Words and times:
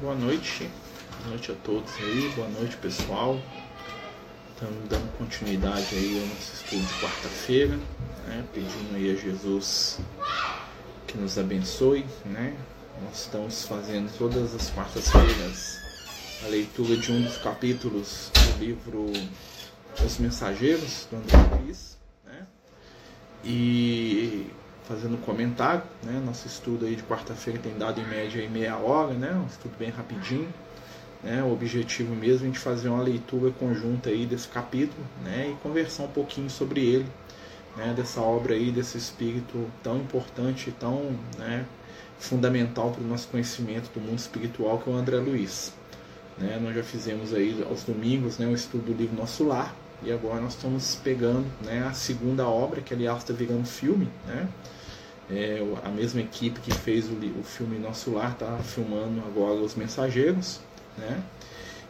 Boa 0.00 0.14
noite, 0.14 0.66
boa 1.18 1.28
noite 1.28 1.52
a 1.52 1.54
todos 1.56 1.94
aí, 1.96 2.32
boa 2.34 2.48
noite 2.48 2.74
pessoal. 2.78 3.38
Estamos 4.54 4.88
dando 4.88 5.18
continuidade 5.18 5.94
aí 5.94 6.18
ao 6.22 6.26
nosso 6.26 6.54
estudo 6.54 6.80
de 6.80 7.00
quarta-feira, 7.00 7.76
né? 8.26 8.42
pedindo 8.54 8.96
aí 8.96 9.10
a 9.10 9.14
Jesus 9.14 10.00
que 11.06 11.18
nos 11.18 11.36
abençoe, 11.36 12.06
né? 12.24 12.56
Nós 13.02 13.24
estamos 13.24 13.66
fazendo 13.66 14.10
todas 14.16 14.54
as 14.54 14.70
quartas-feiras 14.70 15.78
a 16.46 16.48
leitura 16.48 16.96
de 16.96 17.12
um 17.12 17.20
dos 17.20 17.36
capítulos 17.36 18.30
do 18.32 18.64
livro 18.64 19.12
Os 20.02 20.16
Mensageiros, 20.16 21.08
do 21.10 21.16
André 21.18 21.36
Luiz, 21.60 21.98
né? 22.24 22.46
E 23.44 24.50
fazendo 24.84 25.20
comentário, 25.24 25.82
né? 26.02 26.20
Nosso 26.24 26.46
estudo 26.46 26.86
aí 26.86 26.96
de 26.96 27.02
quarta-feira 27.02 27.58
tem 27.58 27.76
dado 27.76 28.00
em 28.00 28.06
média 28.06 28.48
meia 28.48 28.76
hora, 28.76 29.14
né? 29.14 29.32
Um 29.32 29.46
estudo 29.46 29.72
bem 29.78 29.90
rapidinho. 29.90 30.48
Né? 31.22 31.42
O 31.42 31.52
objetivo 31.52 32.14
mesmo 32.14 32.46
é 32.46 32.48
a 32.48 32.52
gente 32.52 32.58
fazer 32.58 32.88
uma 32.88 33.02
leitura 33.02 33.50
conjunta 33.52 34.08
aí 34.08 34.24
desse 34.24 34.48
capítulo, 34.48 35.02
né? 35.22 35.50
E 35.50 35.62
conversar 35.62 36.04
um 36.04 36.08
pouquinho 36.08 36.48
sobre 36.48 36.80
ele, 36.80 37.06
né? 37.76 37.92
Dessa 37.94 38.20
obra 38.20 38.54
aí, 38.54 38.70
desse 38.70 38.96
espírito 38.96 39.70
tão 39.82 39.98
importante, 39.98 40.72
tão, 40.72 41.14
né? 41.38 41.66
Fundamental 42.18 42.90
para 42.90 43.02
o 43.02 43.06
nosso 43.06 43.28
conhecimento 43.28 43.90
do 43.92 44.00
mundo 44.00 44.18
espiritual 44.18 44.78
que 44.78 44.90
é 44.90 44.92
o 44.92 44.96
André 44.96 45.18
Luiz. 45.18 45.72
Né? 46.38 46.58
Nós 46.62 46.74
já 46.74 46.82
fizemos 46.82 47.34
aí 47.34 47.64
aos 47.68 47.84
domingos, 47.84 48.38
né? 48.38 48.46
O 48.46 48.54
estudo 48.54 48.84
do 48.86 48.92
livro 48.92 49.16
Nosso 49.16 49.44
Lar 49.44 49.74
e 50.02 50.10
agora 50.10 50.40
nós 50.40 50.54
estamos 50.54 50.94
pegando, 50.96 51.46
né? 51.64 51.86
A 51.86 51.92
segunda 51.92 52.46
obra 52.46 52.80
que 52.80 52.94
aliás 52.94 53.18
está 53.18 53.32
virando 53.32 53.66
filme, 53.66 54.08
né? 54.26 54.48
É, 55.30 55.64
a 55.84 55.88
mesma 55.88 56.20
equipe 56.20 56.58
que 56.60 56.72
fez 56.72 57.08
o, 57.08 57.12
o 57.12 57.44
filme 57.44 57.78
Nosso 57.78 58.12
Lar 58.12 58.32
está 58.32 58.58
filmando 58.58 59.20
agora 59.26 59.60
Os 59.60 59.74
Mensageiros, 59.74 60.60
né? 60.96 61.22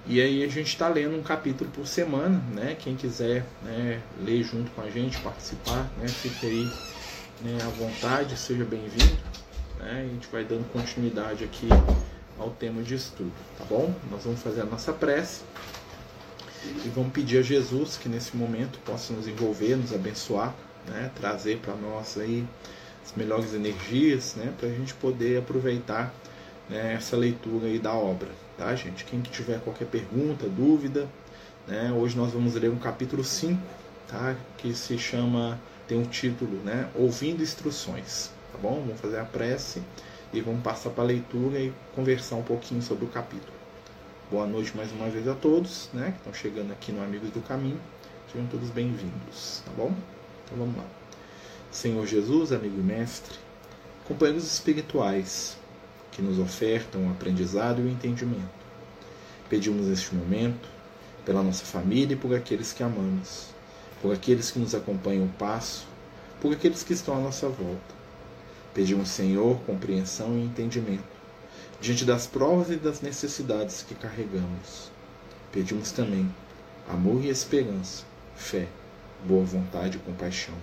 E 0.06 0.20
aí 0.20 0.42
a 0.42 0.48
gente 0.48 0.68
está 0.68 0.88
lendo 0.88 1.16
um 1.16 1.22
capítulo 1.22 1.70
por 1.70 1.86
semana, 1.86 2.42
né? 2.52 2.76
Quem 2.78 2.96
quiser 2.96 3.44
né, 3.62 4.00
ler 4.22 4.42
junto 4.42 4.70
com 4.72 4.82
a 4.82 4.90
gente, 4.90 5.18
participar, 5.20 5.90
né? 5.98 6.08
Fique 6.08 6.46
aí 6.46 6.70
né, 7.42 7.58
à 7.62 7.68
vontade, 7.68 8.36
seja 8.36 8.64
bem-vindo. 8.64 9.18
Né? 9.78 10.06
A 10.08 10.12
gente 10.12 10.28
vai 10.32 10.44
dando 10.44 10.70
continuidade 10.72 11.44
aqui 11.44 11.68
ao 12.38 12.50
tema 12.50 12.82
de 12.82 12.94
estudo, 12.94 13.32
tá 13.56 13.64
bom? 13.64 13.94
Nós 14.10 14.24
vamos 14.24 14.42
fazer 14.42 14.62
a 14.62 14.64
nossa 14.64 14.92
prece 14.92 15.42
e 16.64 16.88
vamos 16.88 17.12
pedir 17.12 17.38
a 17.38 17.42
Jesus 17.42 17.96
que 17.96 18.08
nesse 18.08 18.36
momento 18.36 18.78
possa 18.80 19.12
nos 19.12 19.26
envolver, 19.26 19.76
nos 19.76 19.92
abençoar, 19.92 20.54
né? 20.86 21.10
Trazer 21.14 21.58
para 21.58 21.74
nós 21.74 22.18
aí 22.18 22.46
as 23.04 23.16
melhores 23.16 23.54
energias, 23.54 24.34
né, 24.36 24.52
para 24.58 24.68
a 24.68 24.72
gente 24.72 24.94
poder 24.94 25.38
aproveitar 25.38 26.14
né, 26.68 26.94
essa 26.94 27.16
leitura 27.16 27.66
aí 27.66 27.78
da 27.78 27.92
obra, 27.92 28.28
tá, 28.56 28.74
gente? 28.74 29.04
Quem 29.04 29.20
que 29.20 29.30
tiver 29.30 29.60
qualquer 29.60 29.86
pergunta, 29.86 30.46
dúvida, 30.48 31.08
né, 31.66 31.92
hoje 31.92 32.16
nós 32.16 32.32
vamos 32.32 32.54
ler 32.54 32.70
um 32.70 32.78
capítulo 32.78 33.24
5, 33.24 33.60
tá, 34.06 34.36
que 34.58 34.74
se 34.74 34.98
chama, 34.98 35.58
tem 35.88 35.98
um 35.98 36.04
título, 36.04 36.58
né, 36.62 36.88
Ouvindo 36.94 37.42
Instruções, 37.42 38.30
tá 38.52 38.58
bom? 38.58 38.82
Vamos 38.86 39.00
fazer 39.00 39.18
a 39.18 39.24
prece 39.24 39.82
e 40.32 40.40
vamos 40.40 40.62
passar 40.62 40.90
para 40.90 41.04
a 41.04 41.06
leitura 41.06 41.58
e 41.58 41.72
conversar 41.94 42.36
um 42.36 42.42
pouquinho 42.42 42.82
sobre 42.82 43.04
o 43.04 43.08
capítulo. 43.08 43.59
Boa 44.30 44.46
noite 44.46 44.76
mais 44.76 44.92
uma 44.92 45.08
vez 45.08 45.26
a 45.26 45.34
todos, 45.34 45.90
né, 45.92 46.12
que 46.12 46.18
estão 46.18 46.32
chegando 46.32 46.70
aqui 46.70 46.92
no 46.92 47.02
Amigos 47.02 47.30
do 47.30 47.40
Caminho. 47.40 47.80
Sejam 48.30 48.46
todos 48.46 48.70
bem-vindos, 48.70 49.60
tá 49.66 49.72
bom? 49.76 49.92
Então 50.44 50.56
vamos 50.56 50.76
lá. 50.76 50.84
Senhor 51.72 52.06
Jesus, 52.06 52.52
amigo 52.52 52.78
e 52.78 52.80
mestre, 52.80 53.36
companheiros 54.06 54.44
espirituais 54.44 55.56
que 56.12 56.22
nos 56.22 56.38
ofertam 56.38 57.08
o 57.08 57.10
aprendizado 57.10 57.80
e 57.80 57.86
o 57.86 57.88
entendimento. 57.88 58.48
Pedimos 59.48 59.88
neste 59.88 60.14
momento 60.14 60.68
pela 61.24 61.42
nossa 61.42 61.64
família 61.64 62.14
e 62.14 62.16
por 62.16 62.32
aqueles 62.32 62.72
que 62.72 62.84
amamos, 62.84 63.48
por 64.00 64.14
aqueles 64.14 64.52
que 64.52 64.60
nos 64.60 64.76
acompanham 64.76 65.24
o 65.24 65.30
passo, 65.30 65.88
por 66.40 66.52
aqueles 66.52 66.84
que 66.84 66.92
estão 66.92 67.16
à 67.16 67.18
nossa 67.18 67.48
volta. 67.48 67.94
Pedimos, 68.72 69.08
Senhor, 69.08 69.58
compreensão 69.62 70.38
e 70.38 70.44
entendimento 70.44 71.19
diante 71.80 72.04
das 72.04 72.26
provas 72.26 72.70
e 72.70 72.76
das 72.76 73.00
necessidades 73.00 73.82
que 73.82 73.94
carregamos. 73.94 74.90
Pedimos 75.50 75.90
também 75.90 76.32
amor 76.88 77.24
e 77.24 77.28
esperança, 77.28 78.04
fé, 78.36 78.68
boa 79.24 79.44
vontade 79.44 79.96
e 79.96 80.00
compaixão. 80.00 80.54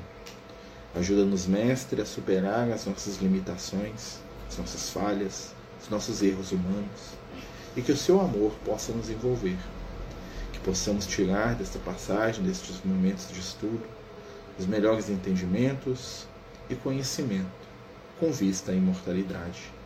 Ajuda-nos, 0.96 1.48
Mestre, 1.48 2.02
a 2.02 2.06
superar 2.06 2.72
as 2.72 2.86
nossas 2.86 3.18
limitações, 3.18 4.20
as 4.48 4.58
nossas 4.58 4.90
falhas, 4.90 5.54
os 5.82 5.90
nossos 5.90 6.22
erros 6.22 6.52
humanos, 6.52 7.14
e 7.76 7.82
que 7.82 7.92
o 7.92 7.98
seu 7.98 8.22
amor 8.22 8.52
possa 8.64 8.92
nos 8.92 9.10
envolver. 9.10 9.58
Que 10.54 10.60
possamos 10.60 11.06
tirar 11.06 11.56
desta 11.56 11.80
passagem, 11.80 12.44
destes 12.44 12.82
momentos 12.84 13.32
de 13.32 13.40
estudo, 13.40 13.84
os 14.58 14.66
melhores 14.66 15.10
entendimentos 15.10 16.28
e 16.70 16.76
conhecimento, 16.76 17.46
com 18.20 18.32
vista 18.32 18.72
à 18.72 18.76
imortalidade. 18.76 19.77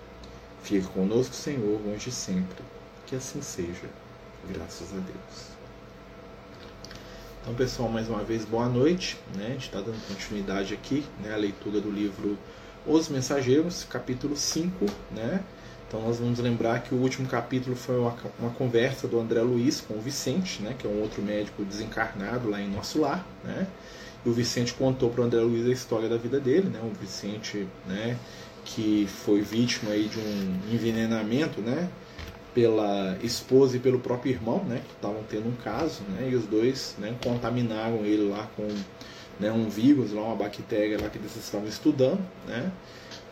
Fique 0.63 0.87
conosco, 0.87 1.33
Senhor, 1.33 1.81
hoje 1.87 2.09
e 2.09 2.11
sempre. 2.11 2.63
Que 3.07 3.15
assim 3.15 3.41
seja. 3.41 3.89
Graças 4.47 4.89
a 4.93 4.97
Deus. 4.97 5.51
Então, 7.41 7.55
pessoal, 7.55 7.89
mais 7.89 8.07
uma 8.07 8.23
vez, 8.23 8.45
boa 8.45 8.69
noite. 8.69 9.17
Né? 9.35 9.47
A 9.47 9.49
gente 9.49 9.65
está 9.65 9.81
dando 9.81 9.99
continuidade 10.07 10.73
aqui, 10.73 11.03
né? 11.23 11.33
a 11.33 11.37
leitura 11.37 11.81
do 11.81 11.89
livro 11.89 12.37
Os 12.85 13.09
Mensageiros, 13.09 13.83
capítulo 13.83 14.37
5. 14.37 14.85
Né? 15.11 15.43
Então, 15.87 16.01
nós 16.01 16.19
vamos 16.19 16.37
lembrar 16.39 16.81
que 16.83 16.93
o 16.93 16.99
último 16.99 17.27
capítulo 17.27 17.75
foi 17.75 17.99
uma, 17.99 18.15
uma, 18.39 18.51
conversa 18.51 19.07
do 19.07 19.19
André 19.19 19.41
Luiz 19.41 19.81
com 19.81 19.95
o 19.95 19.99
Vicente, 19.99 20.61
né? 20.61 20.75
que 20.77 20.85
é 20.85 20.89
um 20.89 21.01
outro 21.01 21.21
médico 21.23 21.65
desencarnado 21.65 22.47
lá 22.47 22.61
em 22.61 22.69
nosso 22.69 23.01
lar. 23.01 23.25
Né? 23.43 23.67
E 24.23 24.29
o 24.29 24.31
Vicente 24.31 24.75
contou 24.75 25.09
para 25.09 25.21
o 25.21 25.23
André 25.25 25.41
Luiz 25.41 25.65
a 25.67 25.71
história 25.71 26.07
da 26.07 26.17
vida 26.17 26.39
dele. 26.39 26.69
Né? 26.69 26.79
O 26.83 26.93
Vicente, 26.93 27.67
né? 27.87 28.17
Que 28.73 29.07
foi 29.07 29.41
vítima 29.41 29.91
aí 29.91 30.07
de 30.07 30.19
um 30.19 30.73
envenenamento, 30.73 31.61
né? 31.61 31.89
pela 32.53 33.17
esposa 33.23 33.77
e 33.77 33.79
pelo 33.79 33.99
próprio 33.99 34.31
irmão, 34.31 34.63
né, 34.65 34.81
que 34.85 34.93
estavam 34.93 35.23
tendo 35.29 35.47
um 35.47 35.55
caso, 35.55 36.01
né, 36.09 36.29
e 36.29 36.35
os 36.35 36.45
dois, 36.45 36.95
né, 36.99 37.15
contaminaram 37.23 38.03
ele 38.05 38.29
lá 38.29 38.47
com 38.55 38.67
né, 39.39 39.51
um 39.51 39.69
vírus, 39.69 40.11
lá 40.11 40.21
uma 40.21 40.35
bactéria 40.35 40.99
lá 41.01 41.09
que 41.09 41.17
eles 41.17 41.35
estavam 41.35 41.67
estudando, 41.67 42.19
né, 42.47 42.71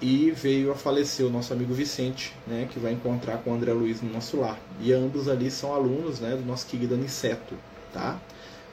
e 0.01 0.31
veio 0.31 0.71
a 0.71 0.75
falecer 0.75 1.25
o 1.25 1.29
nosso 1.29 1.51
amigo 1.51 1.73
Vicente, 1.73 2.33
né, 2.47 2.67
que 2.71 2.79
vai 2.79 2.93
encontrar 2.93 3.37
com 3.39 3.51
o 3.51 3.53
André 3.53 3.73
Luiz 3.73 4.01
no 4.01 4.11
nosso 4.11 4.39
lar. 4.39 4.57
E 4.79 4.93
ambos 4.93 5.27
ali 5.27 5.51
são 5.51 5.73
alunos, 5.73 6.21
né, 6.21 6.37
do 6.37 6.45
nosso 6.45 6.65
querido 6.65 6.95
Aniceto, 6.95 7.55
tá? 7.91 8.17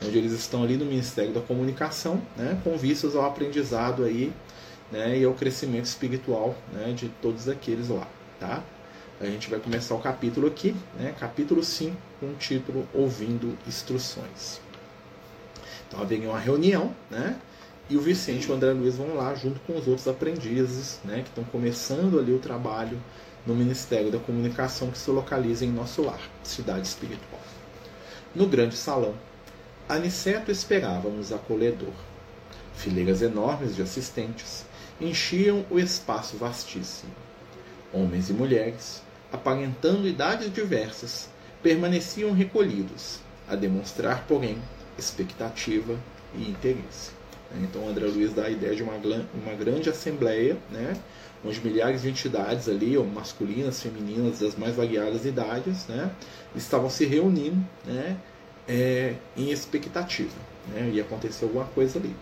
Onde 0.06 0.16
eles 0.16 0.30
estão 0.30 0.62
ali 0.62 0.76
no 0.76 0.84
Ministério 0.84 1.32
da 1.32 1.40
Comunicação, 1.40 2.22
né, 2.36 2.60
com 2.62 2.76
vistas 2.76 3.16
ao 3.16 3.24
aprendizado 3.24 4.04
aí, 4.04 4.32
né, 4.90 5.18
e 5.18 5.24
ao 5.24 5.34
crescimento 5.34 5.84
espiritual, 5.84 6.54
né, 6.72 6.92
de 6.92 7.08
todos 7.20 7.48
aqueles 7.48 7.88
lá, 7.88 8.06
tá? 8.38 8.62
A 9.18 9.24
gente 9.24 9.48
vai 9.48 9.58
começar 9.58 9.94
o 9.94 9.98
capítulo 9.98 10.46
aqui, 10.46 10.76
né? 10.98 11.14
capítulo 11.18 11.64
5, 11.64 11.96
com 12.20 12.26
o 12.26 12.34
título 12.34 12.86
Ouvindo 12.92 13.56
Instruções. 13.66 14.60
Então 15.88 16.02
haveria 16.02 16.28
uma 16.28 16.38
reunião, 16.38 16.94
né? 17.10 17.40
E 17.88 17.96
o 17.96 18.00
Vicente 18.00 18.46
e 18.46 18.50
o 18.50 18.54
André 18.54 18.72
Luiz 18.72 18.96
vão 18.96 19.14
lá 19.14 19.34
junto 19.34 19.58
com 19.60 19.74
os 19.78 19.88
outros 19.88 20.06
aprendizes, 20.06 21.00
né? 21.02 21.22
Que 21.22 21.30
estão 21.30 21.44
começando 21.44 22.18
ali 22.18 22.34
o 22.34 22.38
trabalho 22.38 23.00
no 23.46 23.54
Ministério 23.54 24.10
da 24.10 24.18
Comunicação 24.18 24.90
que 24.90 24.98
se 24.98 25.10
localiza 25.10 25.64
em 25.64 25.70
nosso 25.70 26.02
lar, 26.02 26.20
cidade 26.42 26.86
espiritual. 26.86 27.40
No 28.34 28.46
grande 28.46 28.76
salão, 28.76 29.14
Aniceto 29.88 30.50
esperava-nos 30.50 31.32
acolhedor. 31.32 31.94
Fileiras 32.74 33.22
enormes 33.22 33.74
de 33.74 33.80
assistentes 33.80 34.66
enchiam 35.00 35.64
o 35.70 35.78
espaço 35.78 36.36
vastíssimo. 36.36 37.12
Homens 37.92 38.30
e 38.30 38.32
mulheres, 38.32 39.02
aparentando 39.32 40.08
idades 40.08 40.52
diversas, 40.52 41.28
permaneciam 41.62 42.32
recolhidos, 42.32 43.20
a 43.48 43.54
demonstrar, 43.54 44.24
porém, 44.26 44.58
expectativa 44.98 45.98
e 46.34 46.50
interesse. 46.50 47.10
Então, 47.62 47.88
André 47.88 48.06
Luiz 48.06 48.32
dá 48.32 48.44
a 48.44 48.50
ideia 48.50 48.74
de 48.74 48.82
uma, 48.82 48.94
uma 48.94 49.54
grande 49.54 49.88
assembleia, 49.88 50.56
né, 50.70 50.94
onde 51.44 51.60
milhares 51.60 52.02
de 52.02 52.08
entidades 52.08 52.68
ali, 52.68 52.98
masculinas, 52.98 53.80
femininas, 53.80 54.40
das 54.40 54.56
mais 54.56 54.74
variadas 54.74 55.24
idades, 55.24 55.86
né, 55.86 56.10
estavam 56.54 56.90
se 56.90 57.04
reunindo 57.06 57.64
né, 57.84 58.16
é, 58.68 59.14
em 59.36 59.50
expectativa. 59.50 60.34
Né, 60.68 60.90
ia 60.94 61.02
acontecer 61.02 61.44
alguma 61.44 61.66
coisa 61.66 61.98
ali. 61.98 62.14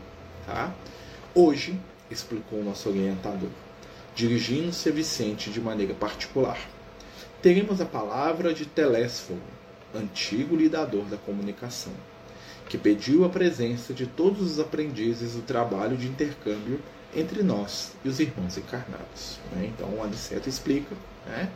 Tá? 0.47 0.75
Hoje, 1.35 1.79
explicou 2.11 2.61
o 2.61 2.65
nosso 2.65 2.89
orientador, 2.89 3.51
dirigindo-se 4.15 4.89
a 4.89 4.93
Vicente 4.93 5.51
de 5.51 5.61
maneira 5.61 5.95
particular 5.95 6.59
teremos 7.45 7.79
a 7.79 7.85
palavra 7.85 8.55
de 8.55 8.65
Telésforo, 8.65 9.39
antigo 9.95 10.57
lidador 10.57 11.05
da 11.05 11.19
comunicação, 11.19 11.93
que 12.71 12.79
pediu 12.79 13.23
a 13.23 13.29
presença 13.29 13.93
de 13.93 14.07
todos 14.07 14.53
os 14.53 14.59
aprendizes 14.59 15.35
do 15.35 15.43
trabalho 15.43 15.95
de 15.95 16.07
intercâmbio 16.09 16.81
entre 17.15 17.43
nós 17.43 17.93
e 18.03 18.09
os 18.09 18.19
irmãos 18.19 18.57
encarnados. 18.57 19.39
Né? 19.53 19.67
Então, 19.67 19.91
o 19.91 20.03
Aniceto 20.03 20.49
explica 20.49 20.97
né, 21.27 21.51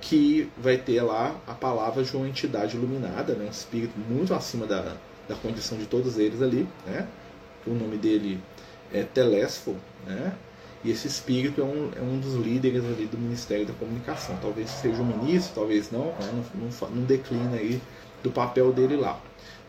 que 0.00 0.48
vai 0.56 0.76
ter 0.78 1.02
lá 1.02 1.34
a 1.48 1.52
palavra 1.52 2.04
de 2.04 2.16
uma 2.16 2.28
entidade 2.28 2.76
iluminada, 2.76 3.34
né? 3.34 3.46
um 3.46 3.50
espírito 3.50 3.98
muito 4.08 4.32
acima 4.32 4.68
da, 4.68 4.96
da 5.28 5.34
condição 5.34 5.76
de 5.76 5.86
todos 5.86 6.16
eles 6.16 6.40
ali, 6.40 6.64
né? 6.86 7.08
o 7.66 7.70
nome 7.70 7.96
dele 7.96 8.40
é 8.92 9.02
Telesfo, 9.02 9.76
né? 10.06 10.34
e 10.84 10.90
esse 10.90 11.06
espírito 11.06 11.62
é 11.62 11.64
um, 11.64 11.90
é 11.96 12.02
um 12.02 12.18
dos 12.18 12.34
líderes 12.34 12.84
ali 12.84 13.06
do 13.06 13.16
Ministério 13.16 13.64
da 13.64 13.72
Comunicação. 13.72 14.36
Talvez 14.40 14.68
seja 14.68 15.00
o 15.00 15.04
ministro, 15.04 15.54
talvez 15.54 15.90
não, 15.90 16.06
né? 16.06 16.44
não, 16.54 16.68
não, 16.68 16.90
não 16.90 17.04
declina 17.04 17.56
aí 17.56 17.80
do 18.22 18.30
papel 18.30 18.70
dele 18.72 18.96
lá. 18.96 19.18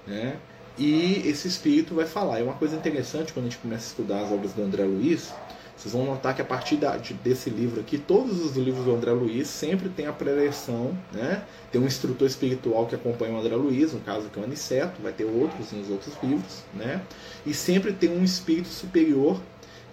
Né? 0.06 0.38
E 0.77 1.23
esse 1.25 1.47
espírito 1.47 1.95
vai 1.95 2.06
falar. 2.06 2.39
É 2.39 2.44
uma 2.44 2.56
coisa 2.56 2.75
interessante 2.75 3.31
quando 3.31 3.45
a 3.45 3.50
gente 3.50 3.59
começa 3.59 3.85
a 3.85 3.88
estudar 3.88 4.21
as 4.23 4.31
obras 4.31 4.51
do 4.51 4.62
André 4.62 4.83
Luiz, 4.83 5.33
vocês 5.77 5.94
vão 5.94 6.06
notar 6.06 6.33
que 6.33 6.42
a 6.42 6.45
partir 6.45 6.77
da, 6.77 6.95
de, 6.95 7.13
desse 7.13 7.50
livro 7.50 7.81
aqui, 7.81 7.98
todos 7.98 8.44
os 8.44 8.56
livros 8.56 8.86
do 8.86 8.95
André 8.95 9.12
Luiz 9.12 9.48
sempre 9.48 9.89
tem 9.89 10.07
a 10.07 10.13
preleção, 10.13 10.98
né? 11.12 11.44
Tem 11.72 11.81
um 11.81 11.86
instrutor 11.86 12.27
espiritual 12.27 12.86
que 12.86 12.95
acompanha 12.95 13.33
o 13.33 13.39
André 13.39 13.56
Luiz, 13.56 13.94
no 13.94 14.00
caso 14.00 14.30
que 14.30 14.39
é 14.39 14.42
o 14.42 14.45
Aniceto, 14.45 15.01
vai 15.01 15.12
ter 15.12 15.25
outros 15.25 15.72
nos 15.74 15.89
outros 15.89 16.13
livros, 16.24 16.63
né? 16.74 17.01
E 17.45 17.54
sempre 17.54 17.92
tem 17.92 18.10
um 18.10 18.24
espírito 18.24 18.69
superior 18.69 19.39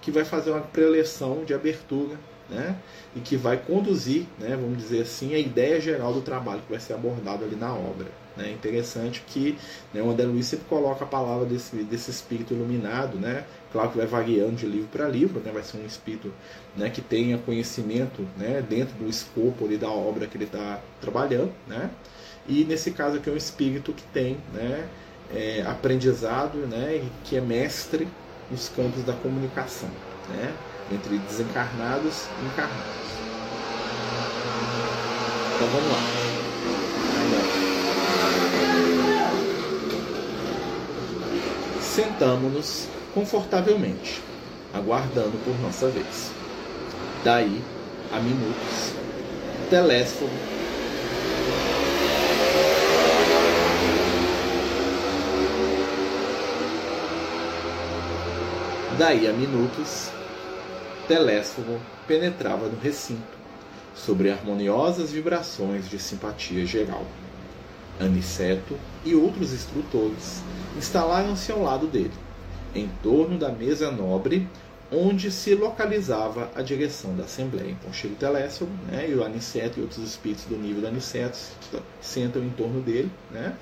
que 0.01 0.11
vai 0.11 0.25
fazer 0.25 0.51
uma 0.51 0.61
preleção 0.61 1.45
de 1.45 1.53
abertura, 1.53 2.17
né? 2.49 2.77
E 3.15 3.21
que 3.21 3.37
vai 3.37 3.57
conduzir, 3.57 4.27
né, 4.39 4.57
vamos 4.57 4.79
dizer 4.79 5.03
assim, 5.03 5.35
a 5.35 5.39
ideia 5.39 5.81
geral 5.81 6.13
do 6.13 6.21
trabalho 6.21 6.63
que 6.63 6.71
vai 6.71 6.81
ser 6.81 6.95
abordado 6.95 7.45
ali 7.45 7.57
na 7.57 7.73
obra. 7.73 8.07
É 8.37 8.43
né? 8.43 8.51
interessante 8.51 9.23
que 9.27 9.59
né, 9.93 10.01
o 10.03 10.11
André 10.11 10.25
Luiz 10.25 10.47
sempre 10.47 10.65
coloca 10.67 11.05
a 11.05 11.07
palavra 11.07 11.45
desse, 11.45 11.77
desse 11.85 12.11
espírito 12.11 12.55
iluminado, 12.55 13.19
né? 13.19 13.45
Claro 13.71 13.91
que 13.91 13.99
vai 13.99 14.07
variando 14.07 14.57
de 14.57 14.67
livro 14.67 14.89
para 14.89 15.09
livro, 15.09 15.41
né? 15.41 15.51
vai 15.53 15.63
ser 15.63 15.79
um 15.79 15.87
espírito 15.87 16.33
né, 16.77 16.91
que 16.91 17.01
tenha 17.01 17.39
conhecimento 17.39 18.27
né, 18.37 18.63
dentro 18.67 18.95
do 18.97 19.09
escopo 19.09 19.65
ali, 19.65 19.77
da 19.77 19.91
obra 19.91 20.27
que 20.27 20.37
ele 20.37 20.45
está 20.45 20.81
trabalhando. 21.01 21.53
Né? 21.67 21.91
E 22.47 22.65
nesse 22.65 22.91
caso 22.91 23.17
aqui 23.17 23.31
é 23.31 23.33
um 23.33 23.37
espírito 23.37 23.93
que 23.93 24.03
tem 24.05 24.37
né, 24.53 24.89
é, 25.35 25.63
aprendizado 25.63 26.59
né, 26.67 26.97
e 26.97 27.09
que 27.25 27.37
é 27.37 27.41
mestre 27.41 28.07
nos 28.51 28.69
campos 28.69 29.03
da 29.05 29.15
comunicação, 29.15 29.89
né, 30.29 30.53
entre 30.93 31.19
desencarnados 31.19 32.27
e 32.41 32.47
encarnados. 32.47 33.03
Então 35.55 35.69
vamos 35.69 35.91
lá. 35.91 36.03
Sentamos-nos 41.81 42.89
confortavelmente, 43.15 44.23
aguardando 44.73 45.39
por 45.45 45.59
nossa 45.61 45.89
vez. 45.89 46.31
Daí 47.25 47.63
a 48.13 48.19
minutos, 48.19 48.95
Telésforo 49.71 50.31
Daí 58.99 59.27
a 59.27 59.33
minutos, 59.33 60.11
Telésforo 61.07 61.81
penetrava 62.07 62.69
no 62.69 62.79
recinto, 62.79 63.43
sobre 63.95 64.31
harmoniosas 64.31 65.11
vibrações 65.11 65.89
de 65.89 65.99
simpatia 65.99 66.65
geral. 66.65 67.05
Aniceto 68.01 68.77
e 69.05 69.15
outros 69.15 69.53
instrutores 69.53 70.43
instalaram-se 70.77 71.53
ao 71.53 71.63
lado 71.63 71.87
dele, 71.87 72.13
em 72.75 72.89
torno 73.03 73.39
da 73.39 73.51
mesa 73.51 73.91
nobre 73.91 74.49
onde 74.91 75.31
se 75.31 75.55
localizava 75.55 76.51
a 76.55 76.63
direção 76.63 77.17
da 77.17 77.25
Assembleia. 77.25 77.71
Então 77.71 77.93
chega 77.93 78.15
o 78.15 78.17
Telésforo 78.17 78.71
né, 78.91 79.09
e 79.09 79.15
o 79.15 79.25
Aniceto 79.25 79.79
e 79.79 79.83
outros 79.83 80.05
espíritos 80.05 80.45
do 80.45 80.57
nível 80.57 80.83
do 80.83 80.89
Aniceto 80.89 81.39
sentam 82.01 82.43
em 82.43 82.51
torno 82.51 82.81
dele. 82.81 83.11
Né, 83.31 83.57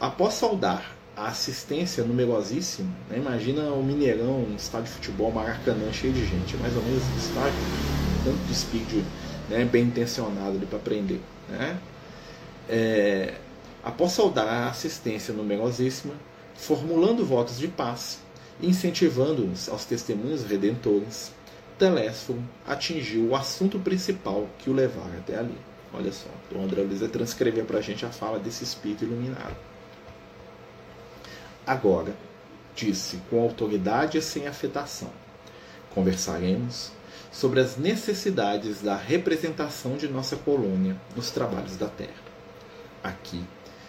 após 0.00 0.34
saudar 0.34 0.97
a 1.18 1.26
assistência 1.26 2.04
numerosíssima, 2.04 2.88
né, 3.10 3.18
imagina 3.18 3.72
o 3.72 3.82
Mineirão, 3.82 4.44
um 4.44 4.54
estádio 4.54 4.86
de 4.86 4.92
futebol, 4.92 5.32
Maracanã, 5.32 5.92
cheio 5.92 6.12
de 6.12 6.24
gente, 6.24 6.56
mais 6.58 6.76
ou 6.76 6.82
menos 6.82 7.02
esse 7.02 7.28
estádio, 7.28 7.58
tanto 8.24 8.38
de 8.46 8.52
espírito 8.52 9.04
né, 9.48 9.64
bem 9.64 9.84
intencionado 9.84 10.58
para 10.66 10.78
aprender. 10.78 11.20
Né, 11.48 11.78
é, 12.68 13.34
após 13.82 14.12
saudar 14.12 14.46
a 14.46 14.68
assistência 14.68 15.34
numerosíssima, 15.34 16.14
formulando 16.54 17.26
votos 17.26 17.58
de 17.58 17.66
paz 17.66 18.20
incentivando-os 18.60 19.68
aos 19.68 19.84
testemunhos 19.84 20.44
redentores, 20.44 21.32
Telésforo 21.78 22.42
atingiu 22.66 23.28
o 23.28 23.36
assunto 23.36 23.78
principal 23.78 24.48
que 24.58 24.68
o 24.68 24.72
levara 24.72 25.18
até 25.18 25.38
ali. 25.38 25.56
Olha 25.92 26.12
só, 26.12 26.28
o 26.52 26.60
André 26.60 26.82
Luiz 26.82 27.00
vai 27.00 27.08
transcrever 27.08 27.64
para 27.64 27.78
a 27.78 27.82
gente 27.82 28.04
a 28.04 28.10
fala 28.10 28.38
desse 28.38 28.64
espírito 28.64 29.04
iluminado. 29.04 29.67
Agora, 31.68 32.16
disse 32.74 33.18
com 33.28 33.42
autoridade 33.42 34.16
e 34.16 34.22
sem 34.22 34.46
afetação, 34.46 35.10
conversaremos 35.94 36.90
sobre 37.30 37.60
as 37.60 37.76
necessidades 37.76 38.80
da 38.80 38.96
representação 38.96 39.98
de 39.98 40.08
nossa 40.08 40.34
colônia 40.34 40.96
nos 41.14 41.30
trabalhos 41.30 41.76
da 41.76 41.86
terra. 41.86 42.24
Aqui 43.04 43.44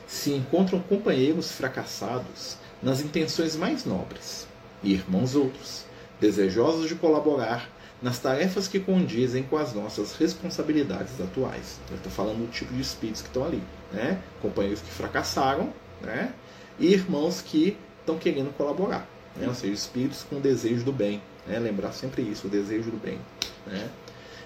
se 0.05 0.33
encontram 0.33 0.81
companheiros 0.81 1.53
fracassados 1.53 2.57
nas 2.83 2.99
intenções 2.99 3.55
mais 3.55 3.85
nobres, 3.85 4.45
e 4.83 4.91
irmãos 4.91 5.33
outros, 5.33 5.85
desejosos 6.19 6.89
de 6.89 6.95
colaborar 6.95 7.69
nas 8.01 8.19
tarefas 8.19 8.67
que 8.67 8.81
condizem 8.81 9.43
com 9.43 9.57
as 9.57 9.73
nossas 9.73 10.17
responsabilidades 10.17 11.13
atuais. 11.21 11.79
Eu 11.89 11.95
estou 11.95 12.11
falando 12.11 12.45
do 12.45 12.51
tipo 12.51 12.73
de 12.73 12.81
espíritos 12.81 13.21
que 13.21 13.29
estão 13.29 13.45
ali, 13.45 13.63
né? 13.93 14.21
Companheiros 14.41 14.81
que 14.81 14.91
fracassaram, 14.91 15.73
né? 16.01 16.33
E 16.79 16.93
irmãos 16.93 17.41
que 17.41 17.77
estão 17.99 18.17
querendo 18.17 18.55
colaborar, 18.55 19.07
né? 19.35 19.47
Ou 19.47 19.53
seja, 19.53 19.73
espíritos 19.73 20.23
com 20.23 20.39
desejo 20.39 20.83
do 20.83 20.93
bem, 20.93 21.21
né? 21.45 21.59
Lembrar 21.59 21.91
sempre 21.91 22.21
isso, 22.21 22.47
o 22.47 22.49
desejo 22.49 22.89
do 22.89 22.97
bem, 22.97 23.19
né? 23.67 23.89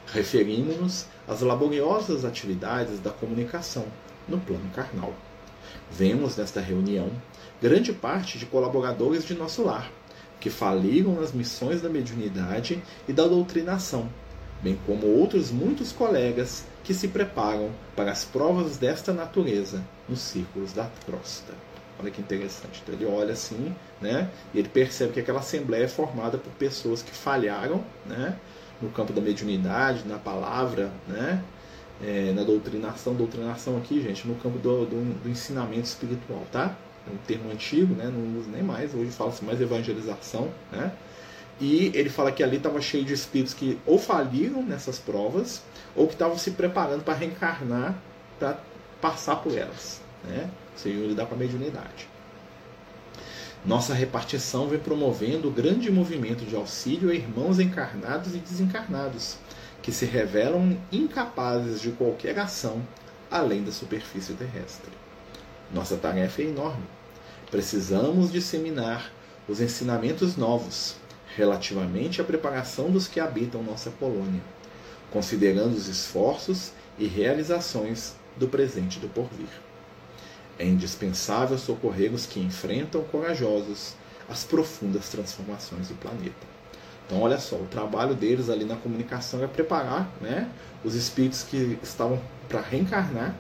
Referimos-nos 0.08 1.06
às 1.28 1.42
laboriosas 1.42 2.26
atividades 2.26 3.00
da 3.00 3.12
comunicação 3.12 3.86
no 4.28 4.40
plano 4.40 4.70
carnal. 4.76 5.14
Vemos 5.92 6.36
nesta 6.36 6.60
reunião 6.60 7.10
grande 7.62 7.94
parte 7.94 8.38
de 8.38 8.46
colaboradores 8.46 9.24
de 9.24 9.34
nosso 9.34 9.64
lar, 9.64 9.90
que 10.40 10.50
faliram 10.50 11.14
nas 11.14 11.32
missões 11.32 11.82
da 11.82 11.90
mediunidade 11.90 12.84
e 13.08 13.14
da 13.14 13.26
doutrinação, 13.28 14.10
bem 14.62 14.78
como 14.86 15.08
outros 15.08 15.52
muitos 15.52 15.92
colegas 15.92 16.66
que 16.84 16.94
se 16.94 17.08
preparam 17.08 17.70
para 17.96 18.12
as 18.12 18.26
provas 18.26 18.76
desta 18.76 19.14
natureza 19.14 19.82
nos 20.10 20.20
círculos 20.20 20.74
da 20.74 20.90
crosta. 21.06 21.54
Olha 22.00 22.12
que 22.12 22.22
interessante. 22.22 22.82
Então 22.84 22.96
ele 22.96 23.06
olha 23.06 23.34
assim, 23.34 23.74
né? 24.02 24.30
E 24.54 24.60
ele 24.60 24.70
percebe 24.70 25.14
que 25.14 25.20
aquela 25.20 25.40
assembleia 25.40 25.86
é 25.86 25.88
formada 25.88 26.38
por 26.38 26.52
pessoas 26.54 27.02
que 27.02 27.12
falharam, 27.12 27.84
né? 28.06 28.38
No 28.82 28.90
campo 28.90 29.14
da 29.14 29.22
mediunidade, 29.22 30.08
na 30.08 30.18
palavra, 30.18 30.92
né? 31.08 31.44
é, 32.02 32.32
na 32.34 32.44
doutrinação, 32.44 33.14
doutrinação 33.14 33.78
aqui, 33.78 34.02
gente, 34.02 34.28
no 34.28 34.36
campo 34.36 34.58
do, 34.60 34.86
do, 34.86 35.24
do, 35.24 35.30
ensinamento 35.30 35.84
espiritual, 35.84 36.44
tá? 36.52 36.76
É 37.08 37.14
um 37.14 37.18
termo 37.26 37.52
antigo, 37.52 37.94
né? 37.94 38.06
Não 38.06 38.40
uso 38.40 38.50
nem 38.50 38.64
mais, 38.64 38.94
hoje 38.94 39.12
fala-se 39.12 39.44
mais 39.44 39.62
evangelização, 39.62 40.50
né? 40.72 40.92
E 41.62 41.92
ele 41.94 42.10
fala 42.10 42.32
que 42.32 42.44
ali 42.44 42.58
estava 42.58 42.82
cheio 42.82 43.06
de 43.06 43.14
espíritos 43.14 43.54
que 43.54 43.80
ou 43.86 44.00
faliram 44.00 44.64
nessas 44.64 45.00
provas, 45.00 45.62
ou 45.96 46.08
que 46.08 46.14
estavam 46.14 46.38
se 46.38 46.52
preparando 46.52 47.04
para 47.04 47.14
reencarnar, 47.14 47.96
para 48.40 48.58
passar 49.00 49.38
por 49.38 49.56
elas, 49.58 50.02
né? 50.24 50.50
Seria 50.76 51.08
lidar 51.08 51.26
com 51.26 51.36
a 51.36 51.38
mediunidade. 51.38 52.08
Nossa 53.66 53.94
repartição 53.94 54.68
vem 54.68 54.80
promovendo 54.80 55.48
o 55.48 55.52
grande 55.52 55.90
movimento 55.90 56.44
de 56.44 56.56
auxílio 56.56 57.10
a 57.10 57.14
irmãos 57.14 57.60
encarnados 57.60 58.36
e 58.36 58.40
desencarnados, 58.40 59.38
que 59.82 59.92
se 59.92 60.06
revelam 60.06 60.78
incapazes 60.92 61.82
de 61.82 61.92
qualquer 61.92 62.38
ação 62.40 62.82
além 63.32 63.64
da 63.64 63.72
superfície 63.72 64.34
terrestre. 64.34 64.92
Nossa 65.74 65.96
tarefa 65.96 66.42
é 66.42 66.46
enorme. 66.46 66.84
Precisamos 67.50 68.32
disseminar 68.32 69.12
os 69.48 69.62
ensinamentos 69.62 70.36
novos 70.36 70.96
relativamente 71.36 72.22
à 72.22 72.24
preparação 72.24 72.92
dos 72.92 73.08
que 73.08 73.20
habitam 73.20 73.64
nossa 73.64 73.90
colônia, 73.92 74.42
considerando 75.10 75.76
os 75.76 75.88
esforços 75.88 76.72
e 77.00 77.08
realizações 77.08 78.14
do 78.38 78.48
presente 78.48 78.98
e 78.98 79.00
do 79.00 79.08
porvir. 79.08 79.63
É 80.58 80.66
indispensável 80.66 81.58
socorrer 81.58 82.14
os 82.14 82.26
que 82.26 82.40
enfrentam 82.40 83.04
corajosos 83.04 83.96
as 84.30 84.44
profundas 84.44 85.10
transformações 85.10 85.90
do 85.90 85.96
planeta. 85.96 86.54
Então, 87.06 87.22
olha 87.22 87.38
só, 87.38 87.56
o 87.58 87.66
trabalho 87.66 88.16
deles 88.16 88.50
ali 88.50 88.64
na 88.64 88.76
comunicação 88.76 89.44
é 89.44 89.48
preparar 89.48 90.10
né, 90.22 90.50
os 90.84 90.96
espíritos 90.96 91.44
que 91.44 91.78
estavam 91.84 92.20
para 92.48 92.62
reencarnar 92.62 93.36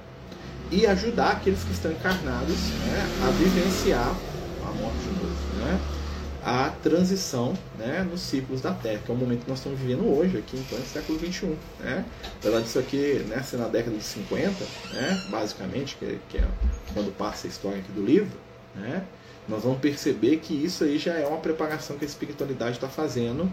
e 0.72 0.86
ajudar 0.86 1.32
aqueles 1.32 1.64
que 1.64 1.72
estão 1.72 1.92
encarnados 1.92 2.58
né, 2.58 3.08
a 3.26 3.32
vivenciar 3.32 4.16
a 4.64 4.72
morte 4.74 4.98
de 5.00 5.12
novo. 5.12 5.56
Né? 5.58 6.03
A 6.46 6.70
transição 6.84 7.54
né, 7.78 8.06
nos 8.10 8.22
ciclos 8.22 8.62
da 8.62 8.74
Terra, 8.74 9.02
que 9.06 9.12
é 9.12 9.16
o 9.16 9.18
momento 9.18 9.44
que 9.44 9.50
nós 9.50 9.60
estamos 9.60 9.80
vivendo 9.80 10.06
hoje, 10.06 10.38
aqui 10.38 10.58
então, 10.58 10.78
no 10.78 10.86
século 10.86 11.18
XXI. 11.18 11.58
Né? 11.80 12.06
Apesar 12.40 12.60
disso 12.60 12.80
aqui 12.80 13.26
né, 13.30 13.42
ser 13.44 13.58
na 13.58 13.68
década 13.68 13.96
de 13.96 14.04
50, 14.04 14.50
né, 14.94 15.24
basicamente, 15.30 15.96
que, 15.96 16.20
que 16.30 16.38
é 16.38 16.48
quando 16.94 17.16
passa 17.18 17.48
a 17.48 17.50
história 17.50 17.80
aqui 17.80 17.92
do 17.94 18.06
livro, 18.06 18.38
né, 18.76 19.04
nós 19.48 19.64
vamos 19.64 19.80
perceber 19.80 20.38
que 20.38 20.54
isso 20.54 20.84
aí 20.84 20.98
já 20.98 21.14
é 21.14 21.26
uma 21.26 21.38
preparação 21.38 21.98
que 21.98 22.04
a 22.04 22.08
espiritualidade 22.08 22.76
está 22.76 22.90
fazendo 22.90 23.52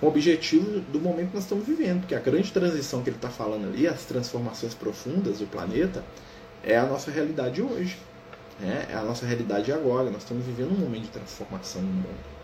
com 0.00 0.06
o 0.06 0.08
objetivo 0.08 0.80
do 0.80 1.00
momento 1.00 1.30
que 1.30 1.34
nós 1.34 1.44
estamos 1.44 1.66
vivendo, 1.66 2.00
porque 2.00 2.14
a 2.14 2.20
grande 2.20 2.52
transição 2.52 3.02
que 3.02 3.10
ele 3.10 3.16
está 3.16 3.30
falando 3.30 3.66
ali, 3.66 3.86
as 3.88 4.04
transformações 4.04 4.74
profundas 4.74 5.38
do 5.38 5.46
planeta, 5.46 6.04
é 6.62 6.76
a 6.76 6.86
nossa 6.86 7.10
realidade 7.10 7.60
hoje. 7.62 7.98
Né? 8.60 8.86
É 8.90 8.94
a 8.94 9.02
nossa 9.02 9.26
realidade 9.26 9.72
agora. 9.72 10.10
Nós 10.10 10.22
estamos 10.22 10.44
vivendo 10.44 10.72
um 10.72 10.78
momento 10.78 11.02
de 11.04 11.10
transformação 11.10 11.82
no 11.82 11.88
mundo. 11.88 12.38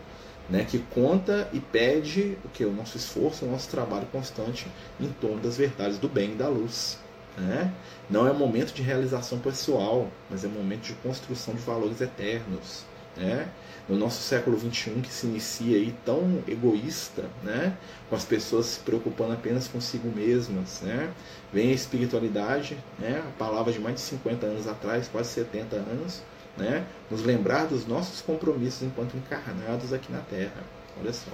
Né, 0.47 0.63
que 0.63 0.77
conta 0.77 1.49
e 1.51 1.59
pede 1.59 2.37
o 2.45 2.49
que 2.49 2.63
o 2.63 2.71
nosso 2.71 2.95
esforço, 2.95 3.45
o 3.45 3.49
nosso 3.49 3.67
trabalho 3.67 4.05
constante 4.11 4.67
em 4.99 5.09
torno 5.09 5.39
das 5.39 5.57
verdades 5.57 5.97
do 5.97 6.07
bem 6.07 6.33
e 6.33 6.35
da 6.35 6.47
luz. 6.47 6.99
Né? 7.35 7.73
Não 8.07 8.27
é 8.27 8.31
momento 8.31 8.71
de 8.71 8.83
realização 8.83 9.39
pessoal, 9.39 10.07
mas 10.29 10.45
é 10.45 10.47
momento 10.47 10.83
de 10.83 10.93
construção 10.93 11.55
de 11.55 11.61
valores 11.61 11.99
eternos. 11.99 12.85
Né? 13.17 13.47
No 13.87 13.95
nosso 13.95 14.21
século 14.21 14.59
XXI, 14.59 15.01
que 15.01 15.11
se 15.11 15.27
inicia 15.27 15.77
aí 15.77 15.95
tão 16.03 16.43
egoísta, 16.47 17.23
né? 17.43 17.77
com 18.09 18.15
as 18.15 18.25
pessoas 18.25 18.65
se 18.65 18.79
preocupando 18.79 19.33
apenas 19.33 19.67
consigo 19.67 20.11
mesmas, 20.13 20.81
né? 20.81 21.11
vem 21.53 21.69
a 21.69 21.73
espiritualidade, 21.73 22.77
né? 22.99 23.23
a 23.25 23.37
palavra 23.37 23.71
de 23.71 23.79
mais 23.79 23.95
de 23.95 24.01
50 24.01 24.45
anos 24.45 24.67
atrás, 24.67 25.07
quase 25.07 25.29
70 25.29 25.75
anos, 25.75 26.21
né? 26.57 26.85
nos 27.11 27.23
lembrar 27.23 27.67
dos 27.67 27.85
nossos 27.85 28.21
compromissos 28.21 28.81
enquanto 28.81 29.15
encarnados 29.15 29.93
aqui 29.93 30.11
na 30.11 30.19
Terra. 30.19 30.63
Olha 30.99 31.13
só. 31.13 31.31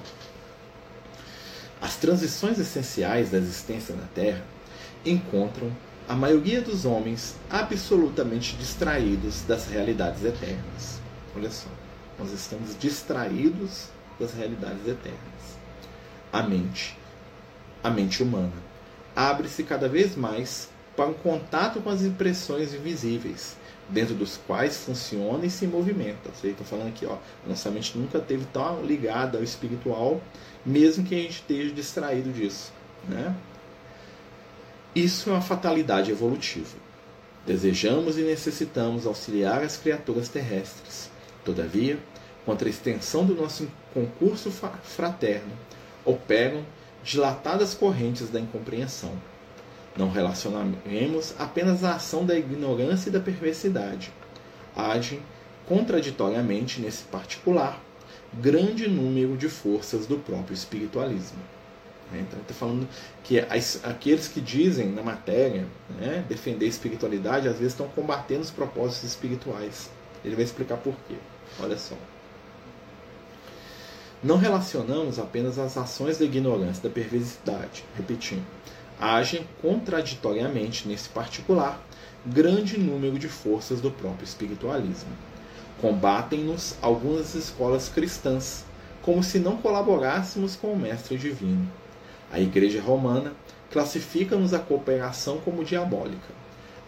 As 1.82 1.96
transições 1.96 2.60
essenciais 2.60 3.32
da 3.32 3.40
existência 3.40 3.96
na 3.96 4.06
Terra 4.14 4.44
encontram 5.04 5.72
a 6.08 6.14
maioria 6.14 6.62
dos 6.62 6.86
homens 6.86 7.36
absolutamente 7.50 8.56
distraídos 8.56 9.42
das 9.44 9.68
realidades 9.68 10.24
eternas. 10.24 11.01
Olha 11.36 11.50
só, 11.50 11.70
nós 12.20 12.32
estamos 12.32 12.78
distraídos 12.78 13.88
das 14.20 14.34
realidades 14.34 14.88
eternas. 14.88 15.58
A 16.32 16.44
mente, 16.44 16.98
a 17.84 17.90
mente 17.90 18.22
humana, 18.22 18.54
abre-se 19.16 19.64
cada 19.64 19.88
vez 19.88 20.16
mais 20.16 20.70
para 20.96 21.08
um 21.08 21.14
contato 21.14 21.82
com 21.82 21.90
as 21.90 22.02
impressões 22.02 22.74
invisíveis, 22.74 23.58
dentro 23.90 24.14
dos 24.14 24.38
quais 24.46 24.78
funciona 24.78 25.46
e 25.46 25.50
se 25.50 25.66
movimenta. 25.66 26.30
Você 26.34 26.50
está 26.50 26.64
falando 26.64 26.90
aqui, 26.90 27.06
ó, 27.06 27.18
nossa 27.48 27.70
mente 27.72 27.98
nunca 27.98 28.20
teve 28.20 28.46
tão 28.46 28.84
ligada 28.84 29.38
ao 29.38 29.44
espiritual, 29.44 30.22
mesmo 30.66 31.06
que 31.06 31.16
a 31.16 31.18
gente 31.18 31.36
esteja 31.36 31.74
distraído 31.74 32.32
disso, 32.32 32.72
né? 33.08 33.36
Isso 34.94 35.30
é 35.30 35.34
uma 35.34 35.42
fatalidade 35.42 36.12
evolutiva. 36.12 36.78
Desejamos 37.46 38.18
e 38.18 38.22
necessitamos 38.22 39.08
auxiliar 39.08 39.64
as 39.64 39.78
criaturas 39.78 40.30
terrestres. 40.30 41.10
Todavia, 41.44 41.98
contra 42.46 42.68
a 42.68 42.70
extensão 42.70 43.26
do 43.26 43.36
nosso 43.36 43.68
concurso 43.94 44.52
fraterno, 44.84 45.52
operam 46.06 46.64
dilatadas 47.04 47.74
correntes 47.74 48.30
da 48.30 48.40
incompreensão. 48.40 49.14
Não 49.98 50.10
relacionaremos 50.10 51.34
apenas 51.38 51.84
a 51.84 51.96
ação 51.96 52.26
da 52.26 52.38
ignorância 52.38 53.10
e 53.10 53.12
da 53.12 53.20
perversidade. 53.20 54.12
Agem 54.76 55.22
contraditoriamente 55.68 56.80
nesse 56.80 57.04
particular 57.04 57.82
grande 58.34 58.88
número 58.88 59.36
de 59.36 59.50
forças 59.50 60.06
do 60.06 60.18
próprio 60.18 60.54
espiritualismo. 60.54 61.40
Né? 62.12 62.24
Então, 62.28 62.40
está 62.40 62.54
falando 62.54 62.88
que 63.24 63.40
aqueles 63.40 64.28
que 64.28 64.40
dizem 64.40 64.88
na 64.88 65.02
matéria 65.02 65.66
né, 65.90 66.24
defender 66.28 66.68
espiritualidade, 66.68 67.48
às 67.48 67.56
vezes 67.56 67.74
estão 67.74 67.88
combatendo 67.90 68.42
os 68.42 68.52
propósitos 68.52 69.04
espirituais. 69.04 69.90
Ele 70.24 70.36
vai 70.36 70.44
explicar 70.44 70.78
por 70.78 70.94
quê. 71.08 71.16
Olha 71.60 71.78
só. 71.78 71.96
Não 74.24 74.38
relacionamos 74.38 75.18
apenas 75.18 75.58
as 75.58 75.78
ações 75.78 76.18
da 76.18 76.26
ignorância, 76.26 76.84
da 76.84 76.90
perversidade, 76.90 77.84
repetindo. 77.96 78.46
Agem 79.00 79.48
contraditoriamente, 79.62 80.88
nesse 80.88 81.10
particular, 81.10 81.82
grande 82.24 82.78
número 82.78 83.18
de 83.18 83.28
forças 83.28 83.82
do 83.82 83.90
próprio 83.90 84.26
espiritualismo. 84.26 85.10
Combatem-nos 85.80 86.76
algumas 86.82 87.34
escolas 87.34 87.90
cristãs, 87.90 88.64
como 89.02 89.24
se 89.24 89.40
não 89.40 89.58
colaborássemos 89.58 90.56
com 90.56 90.72
o 90.72 90.78
Mestre 90.78 91.18
Divino 91.18 91.68
a 92.32 92.40
Igreja 92.40 92.82
Romana 92.82 93.34
classifica-nos 93.70 94.54
a 94.54 94.60
cooperação 94.60 95.40
como 95.40 95.66
diabólica. 95.66 96.34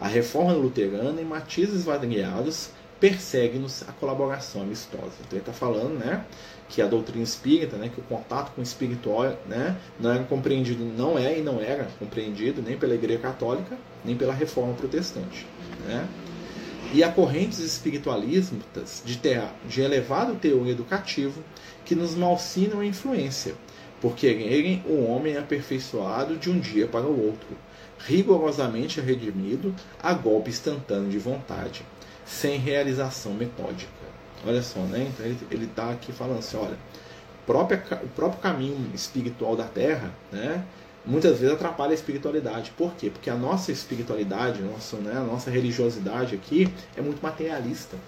A 0.00 0.08
reforma 0.08 0.52
luterana, 0.52 1.20
em 1.20 1.24
matizes 1.24 1.84
variados, 1.84 2.70
persegue-nos 3.04 3.82
a 3.86 3.92
colaboração 3.92 4.62
amistosa. 4.62 5.12
Então 5.20 5.32
ele 5.32 5.40
está 5.40 5.52
falando 5.52 5.98
né, 5.98 6.24
que 6.70 6.80
a 6.80 6.86
doutrina 6.86 7.22
espírita, 7.22 7.76
né, 7.76 7.90
que 7.92 8.00
o 8.00 8.04
contato 8.04 8.54
com 8.54 8.62
o 8.62 8.64
espiritual 8.64 9.24
né, 9.46 9.76
não 10.00 10.10
era 10.10 10.24
compreendido, 10.24 10.82
não 10.82 11.18
é 11.18 11.38
e 11.38 11.42
não 11.42 11.60
era 11.60 11.86
compreendido 11.98 12.62
nem 12.62 12.78
pela 12.78 12.94
Igreja 12.94 13.18
Católica, 13.18 13.76
nem 14.02 14.16
pela 14.16 14.32
reforma 14.32 14.72
protestante. 14.72 15.46
Né? 15.86 16.08
E 16.94 17.04
há 17.04 17.12
correntes 17.12 17.58
espiritualistas 17.58 19.02
de, 19.04 19.18
ter, 19.18 19.42
de 19.68 19.82
elevado 19.82 20.36
teor 20.36 20.66
educativo 20.66 21.44
que 21.84 21.94
nos 21.94 22.14
malsinam 22.14 22.80
a 22.80 22.86
influência 22.86 23.54
por 24.00 24.16
quererem 24.16 24.82
o 24.88 25.04
homem 25.04 25.36
aperfeiçoado 25.36 26.38
de 26.38 26.50
um 26.50 26.58
dia 26.58 26.86
para 26.86 27.04
o 27.04 27.26
outro, 27.26 27.48
rigorosamente 27.98 28.98
redimido 28.98 29.74
a 30.02 30.14
golpe 30.14 30.48
instantâneo 30.48 31.10
de 31.10 31.18
vontade, 31.18 31.84
sem 32.24 32.58
realização 32.58 33.32
metódica. 33.34 33.92
Olha 34.46 34.62
só, 34.62 34.80
né? 34.80 35.10
Então 35.12 35.26
ele 35.50 35.64
está 35.64 35.90
aqui 35.90 36.12
falando 36.12 36.38
assim, 36.38 36.56
olha, 36.56 36.76
própria, 37.46 37.82
o 38.02 38.08
próprio 38.08 38.40
caminho 38.40 38.90
espiritual 38.94 39.56
da 39.56 39.64
Terra, 39.64 40.10
né? 40.30 40.64
Muitas 41.06 41.38
vezes 41.38 41.54
atrapalha 41.54 41.90
a 41.90 41.94
espiritualidade. 41.94 42.72
Por 42.76 42.94
quê? 42.94 43.10
Porque 43.10 43.28
a 43.28 43.34
nossa 43.34 43.70
espiritualidade, 43.70 44.62
nossa, 44.62 44.96
né, 44.96 45.12
a 45.14 45.20
nossa 45.20 45.50
religiosidade 45.50 46.34
aqui 46.34 46.72
é 46.96 47.02
muito 47.02 47.22
materialista. 47.22 47.98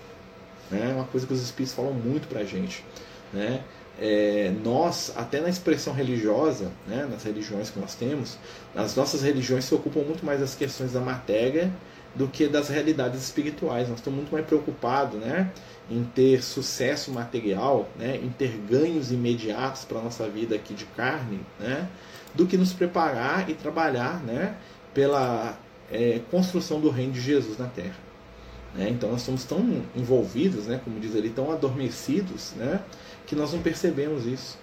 Né? 0.71 0.93
É 0.93 0.95
uma 0.95 1.05
coisa 1.05 1.27
que 1.27 1.33
os 1.35 1.43
espíritos 1.43 1.75
falam 1.75 1.93
muito 1.93 2.27
pra 2.27 2.43
gente. 2.43 2.83
Né? 3.35 3.63
é, 3.99 4.53
nós, 4.63 5.13
até 5.17 5.41
na 5.41 5.49
expressão 5.49 5.93
religiosa, 5.93 6.71
né, 6.87 7.07
nas 7.11 7.25
religiões 7.25 7.71
que 7.71 7.79
nós 7.79 7.95
temos, 7.95 8.37
as 8.75 8.95
nossas 8.95 9.23
religiões 9.23 9.65
se 9.65 9.75
ocupam 9.75 10.01
muito 10.01 10.25
mais 10.25 10.41
das 10.41 10.55
questões 10.55 10.93
da 10.93 11.01
matéria 11.01 11.73
do 12.17 12.27
que 12.27 12.49
das 12.49 12.69
realidades 12.69 13.23
espirituais. 13.23 13.89
Nós 13.89 13.99
estamos 13.99 14.19
muito 14.19 14.33
mais 14.33 14.47
preocupados 14.47 15.21
né, 15.21 15.51
em 15.91 16.03
ter 16.03 16.43
sucesso 16.43 17.13
material, 17.13 17.89
né, 17.97 18.17
em 18.17 18.31
ter 18.31 18.57
ganhos 18.69 19.13
imediatos 19.13 19.85
para 19.85 19.99
a 19.99 20.03
nossa 20.03 20.27
vida 20.29 20.57
aqui 20.57 20.75
de 20.75 20.87
carne, 20.87 21.41
né, 21.61 21.89
do 22.35 22.47
que 22.47 22.57
nos 22.57 22.73
preparar 22.73 23.49
e 23.51 23.55
trabalhar 23.55 24.23
né, 24.25 24.57
pela 24.95 25.59
é, 25.91 26.21
construção 26.31 26.81
do 26.81 26.89
reino 26.91 27.13
de 27.13 27.21
Jesus 27.21 27.59
na 27.59 27.67
Terra. 27.67 27.97
Né? 28.75 28.89
Então 28.91 29.11
nós 29.11 29.21
estamos 29.21 29.45
tão 29.45 29.83
envolvidos, 29.95 30.67
né, 30.67 30.81
como 30.83 30.99
diz 30.99 31.15
ali, 31.15 31.29
tão 31.29 31.53
adormecidos, 31.53 32.53
né, 32.57 32.81
que 33.27 33.37
nós 33.37 33.53
não 33.53 33.61
percebemos 33.61 34.27
isso. 34.27 34.59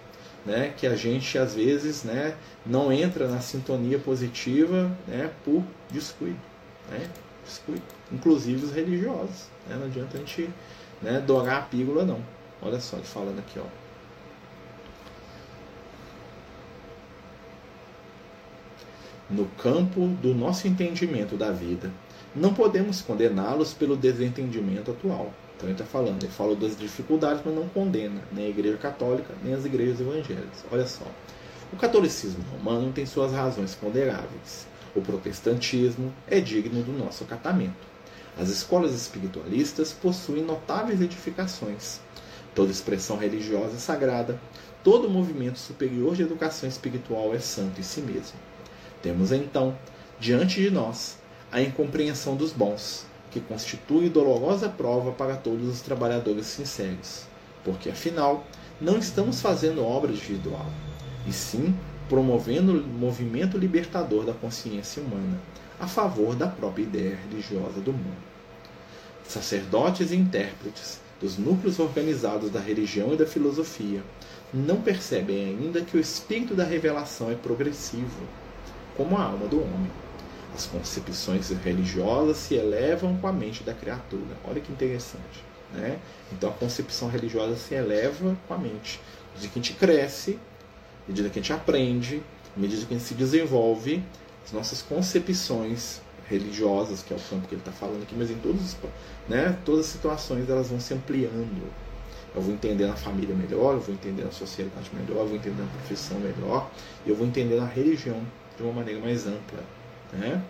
Né, 0.45 0.73
que 0.75 0.85
a 0.85 0.93
gente 0.93 1.37
às 1.37 1.55
vezes 1.55 2.03
né, 2.03 2.35
não 2.65 2.91
entra 2.91 3.29
na 3.29 3.39
sintonia 3.39 3.97
positiva 3.97 4.91
né, 5.07 5.31
por 5.45 5.63
descuido, 5.89 6.35
né. 6.91 7.09
Inclusive 8.11 8.65
os 8.65 8.71
religiosos. 8.73 9.47
Né, 9.67 9.75
não 9.75 9.85
adianta 9.85 10.17
a 10.17 10.19
gente 10.19 10.49
né, 11.01 11.19
dourar 11.19 11.59
a 11.59 11.61
pílula, 11.61 12.05
não. 12.05 12.21
Olha 12.61 12.79
só 12.79 12.97
ele 12.97 13.05
falando 13.05 13.39
aqui. 13.39 13.59
Ó. 13.59 13.65
No 19.29 19.45
campo 19.57 20.07
do 20.21 20.33
nosso 20.33 20.67
entendimento 20.67 21.35
da 21.35 21.51
vida, 21.51 21.91
não 22.35 22.53
podemos 22.53 23.01
condená-los 23.01 23.73
pelo 23.73 23.95
desentendimento 23.95 24.91
atual. 24.91 25.33
Então 25.55 25.69
ele 25.69 25.79
está 25.79 25.85
falando, 25.85 26.21
ele 26.23 26.31
fala 26.31 26.55
das 26.55 26.75
dificuldades, 26.77 27.41
mas 27.45 27.55
não 27.55 27.67
condena 27.69 28.21
nem 28.31 28.47
a 28.47 28.49
Igreja 28.49 28.77
Católica, 28.77 29.33
nem 29.43 29.53
as 29.53 29.65
igrejas 29.65 30.01
evangélicas. 30.01 30.65
Olha 30.71 30.85
só. 30.85 31.05
O 31.71 31.75
catolicismo 31.75 32.43
romano 32.51 32.91
tem 32.91 33.05
suas 33.05 33.31
razões 33.31 33.73
ponderáveis. 33.73 34.67
O 34.95 35.01
protestantismo 35.01 36.13
é 36.27 36.39
digno 36.39 36.83
do 36.83 36.91
nosso 36.91 37.23
acatamento. 37.23 37.93
As 38.37 38.49
escolas 38.49 38.93
espiritualistas 38.93 39.91
possuem 39.91 40.43
notáveis 40.43 41.01
edificações. 41.01 41.99
Toda 42.53 42.71
expressão 42.71 43.17
religiosa 43.17 43.75
é 43.75 43.79
sagrada, 43.79 44.39
todo 44.83 45.09
movimento 45.09 45.57
superior 45.57 46.15
de 46.15 46.21
educação 46.21 46.69
espiritual 46.69 47.33
é 47.33 47.39
santo 47.39 47.79
em 47.79 47.83
si 47.83 48.01
mesmo. 48.01 48.37
Temos 49.01 49.31
então, 49.31 49.75
diante 50.19 50.61
de 50.61 50.69
nós, 50.69 51.17
a 51.51 51.61
incompreensão 51.61 52.35
dos 52.35 52.51
bons, 52.51 53.05
que 53.31 53.39
constitui 53.39 54.09
dolorosa 54.09 54.69
prova 54.69 55.11
para 55.11 55.35
todos 55.35 55.67
os 55.67 55.81
trabalhadores 55.81 56.45
sinceros, 56.45 57.25
porque 57.63 57.89
afinal 57.89 58.45
não 58.79 58.97
estamos 58.97 59.41
fazendo 59.41 59.83
obra 59.83 60.11
individual, 60.11 60.65
e 61.27 61.33
sim 61.33 61.75
promovendo 62.09 62.73
o 62.73 62.87
movimento 62.87 63.57
libertador 63.57 64.25
da 64.25 64.33
consciência 64.33 65.01
humana 65.01 65.39
a 65.79 65.87
favor 65.87 66.35
da 66.35 66.47
própria 66.47 66.83
ideia 66.83 67.17
religiosa 67.29 67.81
do 67.81 67.91
mundo. 67.91 68.23
Sacerdotes 69.27 70.11
e 70.11 70.15
intérpretes 70.15 71.01
dos 71.19 71.37
núcleos 71.37 71.79
organizados 71.79 72.49
da 72.49 72.59
religião 72.59 73.13
e 73.13 73.17
da 73.17 73.25
filosofia 73.25 74.01
não 74.53 74.81
percebem 74.81 75.45
ainda 75.45 75.81
que 75.81 75.97
o 75.97 75.99
espírito 75.99 76.53
da 76.53 76.63
revelação 76.63 77.31
é 77.31 77.35
progressivo, 77.35 78.27
como 78.95 79.17
a 79.17 79.23
alma 79.23 79.47
do 79.47 79.61
homem. 79.61 79.91
As 80.53 80.67
concepções 80.67 81.49
religiosas 81.49 82.37
se 82.37 82.53
elevam 82.53 83.17
com 83.17 83.27
a 83.27 83.33
mente 83.33 83.63
da 83.63 83.73
criatura. 83.73 84.37
Olha 84.47 84.61
que 84.61 84.71
interessante. 84.71 85.43
Né? 85.73 85.97
Então 86.31 86.49
a 86.49 86.53
concepção 86.53 87.09
religiosa 87.09 87.55
se 87.55 87.73
eleva 87.73 88.37
com 88.47 88.53
a 88.53 88.57
mente. 88.57 89.01
Medida 89.33 89.51
que 89.51 89.59
a 89.59 89.61
gente 89.61 89.73
cresce, 89.73 90.39
à 91.05 91.11
medida 91.11 91.29
que 91.29 91.39
a 91.39 91.41
gente 91.41 91.53
aprende, 91.53 92.21
à 92.55 92.59
medida 92.59 92.85
que 92.85 92.93
a 92.93 92.97
gente 92.97 93.07
se 93.07 93.13
desenvolve, 93.13 94.03
as 94.45 94.51
nossas 94.51 94.81
concepções 94.81 96.01
religiosas, 96.29 97.03
que 97.03 97.13
é 97.13 97.17
o 97.17 97.19
campo 97.19 97.47
que 97.47 97.55
ele 97.55 97.61
está 97.61 97.71
falando 97.71 98.03
aqui, 98.03 98.15
mas 98.17 98.31
em 98.31 98.35
todos, 98.35 98.75
né, 99.27 99.57
todas 99.65 99.85
as 99.85 99.91
situações 99.91 100.49
elas 100.49 100.69
vão 100.69 100.79
se 100.79 100.93
ampliando. 100.93 101.69
Eu 102.35 102.41
vou 102.41 102.53
entender 102.53 102.85
a 102.85 102.95
família 102.95 103.35
melhor, 103.35 103.73
eu 103.73 103.79
vou 103.79 103.93
entender 103.93 104.23
a 104.23 104.31
sociedade 104.31 104.89
melhor, 104.93 105.21
eu 105.21 105.27
vou 105.27 105.35
entender 105.35 105.61
a 105.61 105.77
profissão 105.77 106.19
melhor, 106.19 106.71
e 107.05 107.09
eu 107.09 107.15
vou 107.15 107.27
entender 107.27 107.59
a 107.59 107.65
religião 107.65 108.19
de 108.57 108.63
uma 108.63 108.73
maneira 108.73 108.99
mais 108.99 109.27
ampla. 109.27 109.63
Né? 110.11 110.41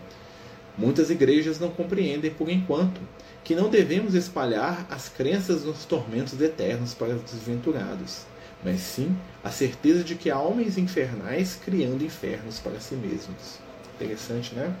Muitas 0.78 1.10
igrejas 1.10 1.60
não 1.60 1.70
compreendem, 1.70 2.30
por 2.30 2.48
enquanto, 2.48 3.00
que 3.44 3.54
não 3.54 3.68
devemos 3.68 4.14
espalhar 4.14 4.86
as 4.90 5.08
crenças 5.08 5.64
nos 5.64 5.84
tormentos 5.84 6.40
eternos 6.40 6.94
para 6.94 7.14
os 7.14 7.22
desventurados, 7.22 8.22
mas 8.64 8.80
sim 8.80 9.14
a 9.42 9.50
certeza 9.50 10.02
de 10.02 10.14
que 10.14 10.30
há 10.30 10.38
homens 10.38 10.78
infernais 10.78 11.58
criando 11.62 12.02
infernos 12.02 12.58
para 12.58 12.80
si 12.80 12.94
mesmos. 12.94 13.58
Interessante, 13.94 14.54
né? 14.54 14.74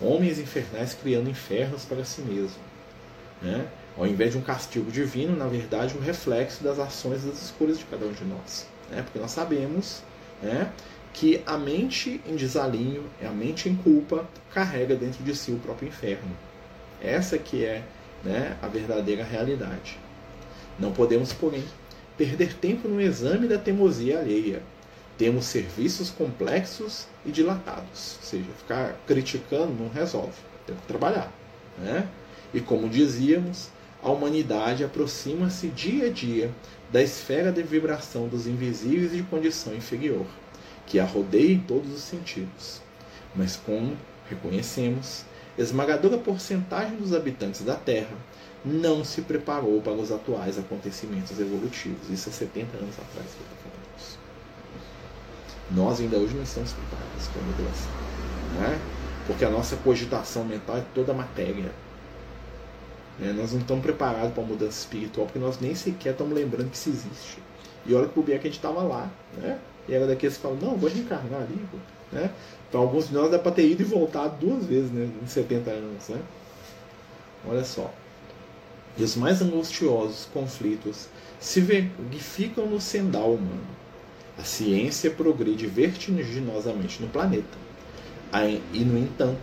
Homens 0.00 0.38
infernais 0.38 0.94
criando 0.94 1.30
infernos 1.30 1.84
para 1.84 2.04
si 2.04 2.20
mesmos. 2.22 2.58
Né? 3.40 3.66
Ao 3.96 4.06
invés 4.06 4.32
de 4.32 4.38
um 4.38 4.42
castigo 4.42 4.90
divino, 4.90 5.36
na 5.36 5.46
verdade, 5.46 5.96
um 5.96 6.00
reflexo 6.00 6.64
das 6.64 6.78
ações 6.78 7.22
e 7.22 7.28
das 7.28 7.42
escolhas 7.42 7.78
de 7.78 7.84
cada 7.84 8.04
um 8.04 8.12
de 8.12 8.24
nós. 8.24 8.66
Né? 8.90 9.02
Porque 9.02 9.18
nós 9.18 9.30
sabemos 9.30 10.02
né, 10.42 10.72
que 11.12 11.42
a 11.46 11.56
mente 11.56 12.20
em 12.26 12.34
desalinho, 12.34 13.04
a 13.22 13.30
mente 13.30 13.68
em 13.68 13.76
culpa, 13.76 14.26
carrega 14.52 14.94
dentro 14.96 15.22
de 15.22 15.34
si 15.36 15.52
o 15.52 15.58
próprio 15.58 15.88
inferno. 15.88 16.36
Essa 17.00 17.38
que 17.38 17.64
é 17.64 17.82
né, 18.24 18.56
a 18.60 18.68
verdadeira 18.68 19.24
realidade. 19.24 19.98
Não 20.78 20.92
podemos, 20.92 21.32
porém, 21.32 21.64
perder 22.20 22.52
tempo 22.52 22.86
no 22.86 23.00
exame 23.00 23.48
da 23.48 23.56
teimosia 23.56 24.18
alheia. 24.18 24.62
Temos 25.16 25.46
serviços 25.46 26.10
complexos 26.10 27.06
e 27.24 27.30
dilatados. 27.30 28.18
Ou 28.18 28.22
seja, 28.22 28.44
ficar 28.58 28.94
criticando 29.06 29.72
não 29.72 29.88
resolve. 29.88 30.36
Temos 30.66 30.82
que 30.82 30.86
trabalhar. 30.86 31.32
Né? 31.78 32.06
E 32.52 32.60
como 32.60 32.90
dizíamos, 32.90 33.70
a 34.02 34.10
humanidade 34.10 34.84
aproxima-se 34.84 35.68
dia 35.68 36.08
a 36.08 36.10
dia 36.10 36.50
da 36.92 37.02
esfera 37.02 37.50
de 37.50 37.62
vibração 37.62 38.28
dos 38.28 38.46
invisíveis 38.46 39.12
de 39.12 39.22
condição 39.22 39.74
inferior, 39.74 40.26
que 40.86 41.00
a 41.00 41.06
rodeia 41.06 41.54
em 41.54 41.60
todos 41.60 41.90
os 41.90 42.02
sentidos. 42.02 42.82
Mas 43.34 43.56
como 43.56 43.96
reconhecemos, 44.28 45.24
esmagadora 45.56 46.18
porcentagem 46.18 46.98
dos 46.98 47.14
habitantes 47.14 47.62
da 47.62 47.76
Terra 47.76 48.14
não 48.64 49.04
se 49.04 49.22
preparou 49.22 49.80
para 49.80 49.92
os 49.92 50.12
atuais 50.12 50.58
acontecimentos 50.58 51.38
evolutivos. 51.38 52.10
Isso 52.10 52.28
é 52.28 52.32
70 52.32 52.76
anos 52.76 52.94
atrás 52.98 53.26
que 53.26 53.42
está 53.42 53.56
falando 53.62 53.98
isso. 53.98 54.18
Nós 55.70 56.00
ainda 56.00 56.16
hoje 56.16 56.34
não 56.34 56.42
estamos 56.42 56.72
preparados 56.72 57.28
para 57.28 57.40
a 57.40 57.44
mudança. 57.44 57.88
Né? 58.58 58.80
Porque 59.26 59.44
a 59.44 59.50
nossa 59.50 59.76
cogitação 59.76 60.44
mental 60.44 60.76
é 60.76 60.84
toda 60.94 61.14
matéria. 61.14 61.72
Né? 63.18 63.32
Nós 63.32 63.52
não 63.52 63.60
estamos 63.60 63.82
preparados 63.82 64.32
para 64.32 64.42
a 64.42 64.46
mudança 64.46 64.78
espiritual 64.78 65.26
porque 65.26 65.38
nós 65.38 65.58
nem 65.60 65.74
sequer 65.74 66.12
estamos 66.12 66.34
lembrando 66.34 66.70
que 66.70 66.76
isso 66.76 66.90
existe. 66.90 67.38
E 67.86 67.94
olha 67.94 68.08
que 68.08 68.18
o 68.18 68.22
que 68.22 68.32
a 68.32 68.36
gente 68.36 68.50
estava 68.50 68.82
lá. 68.82 69.10
Né? 69.38 69.58
E 69.88 69.94
era 69.94 70.06
daqueles 70.06 70.36
que 70.36 70.42
falam, 70.42 70.58
não, 70.58 70.76
vou 70.76 70.90
reencarnar 70.90 71.40
ali. 71.40 71.58
Né? 72.12 72.30
Então 72.68 72.82
alguns 72.82 73.08
de 73.08 73.14
nós 73.14 73.30
dá 73.30 73.38
para 73.38 73.52
ter 73.52 73.66
ido 73.66 73.80
e 73.80 73.84
voltado 73.84 74.36
duas 74.44 74.66
vezes 74.66 74.90
né? 74.90 75.08
em 75.22 75.26
70 75.26 75.70
anos. 75.70 76.08
Né? 76.08 76.20
Olha 77.48 77.64
só. 77.64 77.90
E 78.96 79.02
os 79.02 79.16
mais 79.16 79.40
angustiosos 79.40 80.26
conflitos 80.32 81.08
se 81.38 81.60
verificam 81.60 82.66
no 82.66 82.80
sendal 82.80 83.34
humano. 83.34 83.80
A 84.38 84.44
ciência 84.44 85.10
progride 85.10 85.66
vertiginosamente 85.66 87.00
no 87.02 87.08
planeta. 87.08 87.58
E, 88.72 88.84
no 88.84 88.98
entanto, 88.98 89.40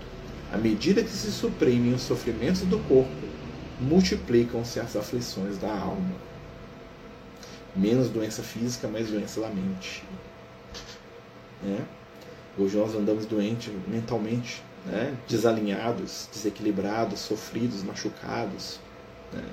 à 0.51 0.57
medida 0.57 1.03
que 1.03 1.09
se 1.09 1.31
suprimem 1.31 1.93
os 1.93 2.01
sofrimentos 2.01 2.61
do 2.61 2.79
corpo, 2.79 3.11
multiplicam-se 3.79 4.79
as 4.79 4.95
aflições 4.95 5.57
da 5.57 5.69
alma. 5.69 6.15
Menos 7.75 8.09
doença 8.09 8.41
física, 8.41 8.87
mais 8.87 9.09
doença 9.09 9.41
da 9.41 9.49
mente. 9.49 10.03
Né? 11.61 11.85
Hoje 12.57 12.77
nós 12.77 12.95
andamos 12.95 13.25
doentes 13.25 13.71
mentalmente, 13.87 14.63
né? 14.85 15.15
desalinhados, 15.27 16.27
desequilibrados, 16.31 17.19
sofridos, 17.19 17.83
machucados. 17.83 18.79
Né? 19.33 19.43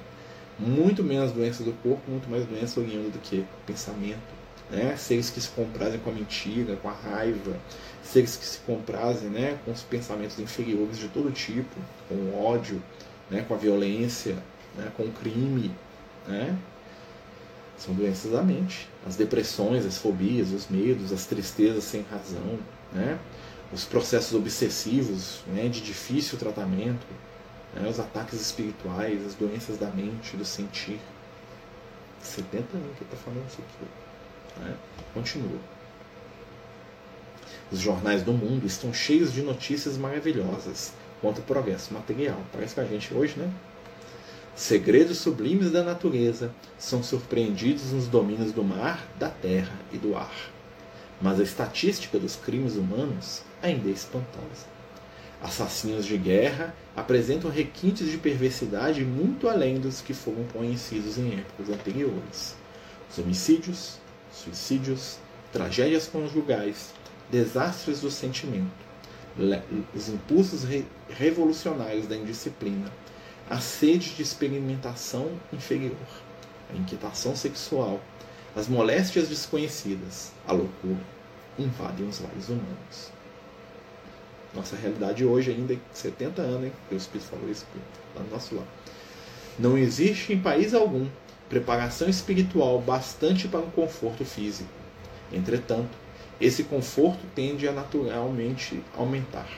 Muito 0.59 1.03
menos 1.03 1.33
doença 1.33 1.65
do 1.65 1.73
corpo, 1.83 2.11
muito 2.11 2.29
mais 2.29 2.47
doença 2.47 2.81
oriunda 2.81 3.11
do 3.11 3.19
que 3.19 3.45
pensamento. 3.67 4.45
Né? 4.71 4.97
Seres 4.97 5.31
que 5.31 5.41
se 5.41 5.49
comprazem 5.49 5.99
com 6.01 6.11
a 6.11 6.13
mentira, 6.13 6.77
com 6.77 6.89
a 6.89 6.93
raiva, 6.93 7.57
seres 8.03 8.37
que 8.37 8.45
se 8.45 8.59
comprazem 8.61 9.29
né? 9.31 9.59
com 9.65 9.73
os 9.73 9.83
pensamentos 9.83 10.39
inferiores 10.39 10.99
de 10.99 11.09
todo 11.09 11.31
tipo, 11.33 11.75
com 12.09 12.15
o 12.15 12.45
ódio, 12.45 12.81
né, 13.31 13.45
com 13.47 13.55
a 13.55 13.57
violência, 13.57 14.37
né, 14.77 14.91
com 14.97 15.05
o 15.05 15.13
crime. 15.13 15.71
Né? 16.27 16.57
São 17.77 17.95
doenças 17.95 18.31
da 18.33 18.43
mente. 18.43 18.89
As 19.07 19.17
depressões, 19.17 19.85
as 19.85 19.99
fobias, 19.99 20.51
os 20.53 20.69
medos, 20.69 21.13
as 21.13 21.27
tristezas 21.27 21.85
sem 21.85 22.05
razão, 22.11 22.59
né? 22.93 23.19
os 23.73 23.85
processos 23.85 24.35
obsessivos 24.35 25.41
né, 25.49 25.69
de 25.69 25.81
difícil 25.81 26.39
tratamento, 26.39 27.07
né, 27.75 27.89
os 27.89 27.99
ataques 27.99 28.41
espirituais, 28.41 29.25
as 29.27 29.35
doenças 29.35 29.79
da 29.79 29.89
mente, 29.89 30.37
do 30.37 30.45
sentir. 30.45 31.01
70 32.21 32.77
anos 32.77 32.97
que 32.97 33.05
está 33.05 33.17
falando 33.17 33.47
isso 33.49 33.61
aqui. 33.61 34.61
Né? 34.61 34.77
Continua. 35.13 35.59
Os 37.71 37.81
jornais 37.81 38.23
do 38.23 38.33
mundo 38.33 38.67
estão 38.67 38.93
cheios 38.93 39.33
de 39.33 39.43
notícias 39.43 39.97
maravilhosas 39.97 40.93
quanto 41.21 41.39
ao 41.39 41.45
progresso 41.45 41.93
material. 41.93 42.39
Parece 42.53 42.75
que 42.75 42.81
a 42.81 42.85
gente 42.85 43.13
hoje, 43.13 43.39
né? 43.39 43.51
Segredos 44.55 45.19
sublimes 45.19 45.73
da 45.73 45.83
natureza 45.83 46.55
são 46.79 47.03
surpreendidos 47.03 47.91
nos 47.91 48.07
domínios 48.07 48.53
do 48.53 48.63
mar, 48.63 49.05
da 49.19 49.29
terra 49.29 49.75
e 49.93 49.99
do 49.99 50.17
ar. 50.17 50.33
Mas 51.21 51.41
a 51.41 51.43
estatística 51.43 52.19
dos 52.19 52.37
crimes 52.37 52.77
humanos 52.77 53.43
ainda 53.61 53.89
é 53.89 53.93
espantosa. 53.93 54.74
Assassinos 55.45 56.07
de 56.07 56.17
guerra 56.17 56.75
apresentam 56.97 57.51
requintes 57.51 58.11
de 58.11 58.17
perversidade 58.17 59.05
muito 59.05 59.47
além 59.47 59.79
dos 59.79 60.01
que 60.01 60.15
foram 60.15 60.43
conhecidos 60.45 61.19
em 61.19 61.35
épocas 61.35 61.69
anteriores. 61.69 62.57
Os 63.11 63.19
homicídios, 63.19 63.99
suicídios, 64.33 65.19
tragédias 65.53 66.07
conjugais, 66.07 66.95
desastres 67.31 68.01
do 68.01 68.11
sentimento, 68.11 68.73
os 69.95 70.09
impulsos 70.09 70.65
re 70.65 70.87
revolucionários 71.11 72.07
da 72.07 72.17
indisciplina, 72.17 72.91
a 73.51 73.61
sede 73.61 74.15
de 74.15 74.23
experimentação 74.23 75.31
inferior, 75.53 76.09
a 76.73 76.75
inquietação 76.75 77.37
sexual, 77.37 78.01
as 78.57 78.67
moléstias 78.67 79.29
desconhecidas, 79.29 80.33
a 80.49 80.53
loucura, 80.53 81.05
invadem 81.59 82.09
os 82.09 82.19
lares 82.21 82.49
humanos. 82.49 83.14
Nossa 84.55 84.77
realidade 84.77 85.25
hoje, 85.25 85.51
ainda 85.51 85.77
70 85.93 86.43
anos, 86.43 86.65
hein? 86.67 86.73
o 86.91 86.95
Espírito 86.95 87.29
falou 87.29 87.51
isso 87.51 87.67
lá 88.15 88.23
no 88.23 88.31
nosso 88.31 88.55
lado. 88.55 88.69
Não 89.59 89.77
existe 89.77 90.33
em 90.33 90.41
país 90.41 90.75
algum 90.75 91.07
preparação 91.49 92.09
espiritual 92.09 92.81
bastante 92.81 93.47
para 93.49 93.61
um 93.61 93.71
conforto 93.71 94.25
físico. 94.25 94.69
Entretanto, 95.33 95.91
esse 96.41 96.65
conforto 96.65 97.21
tende 97.35 97.69
a 97.69 97.73
naturalmente 97.73 98.83
aumentar. 98.97 99.49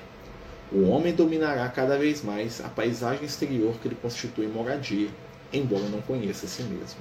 O 0.70 0.88
homem 0.88 1.14
dominará 1.14 1.68
cada 1.68 1.96
vez 1.96 2.22
mais 2.22 2.60
a 2.60 2.68
paisagem 2.68 3.24
exterior 3.24 3.74
que 3.80 3.88
ele 3.88 3.94
constitui 3.94 4.46
moradia, 4.46 5.08
embora 5.52 5.88
não 5.88 6.02
conheça 6.02 6.46
a 6.46 6.48
si 6.48 6.62
mesmo. 6.62 7.00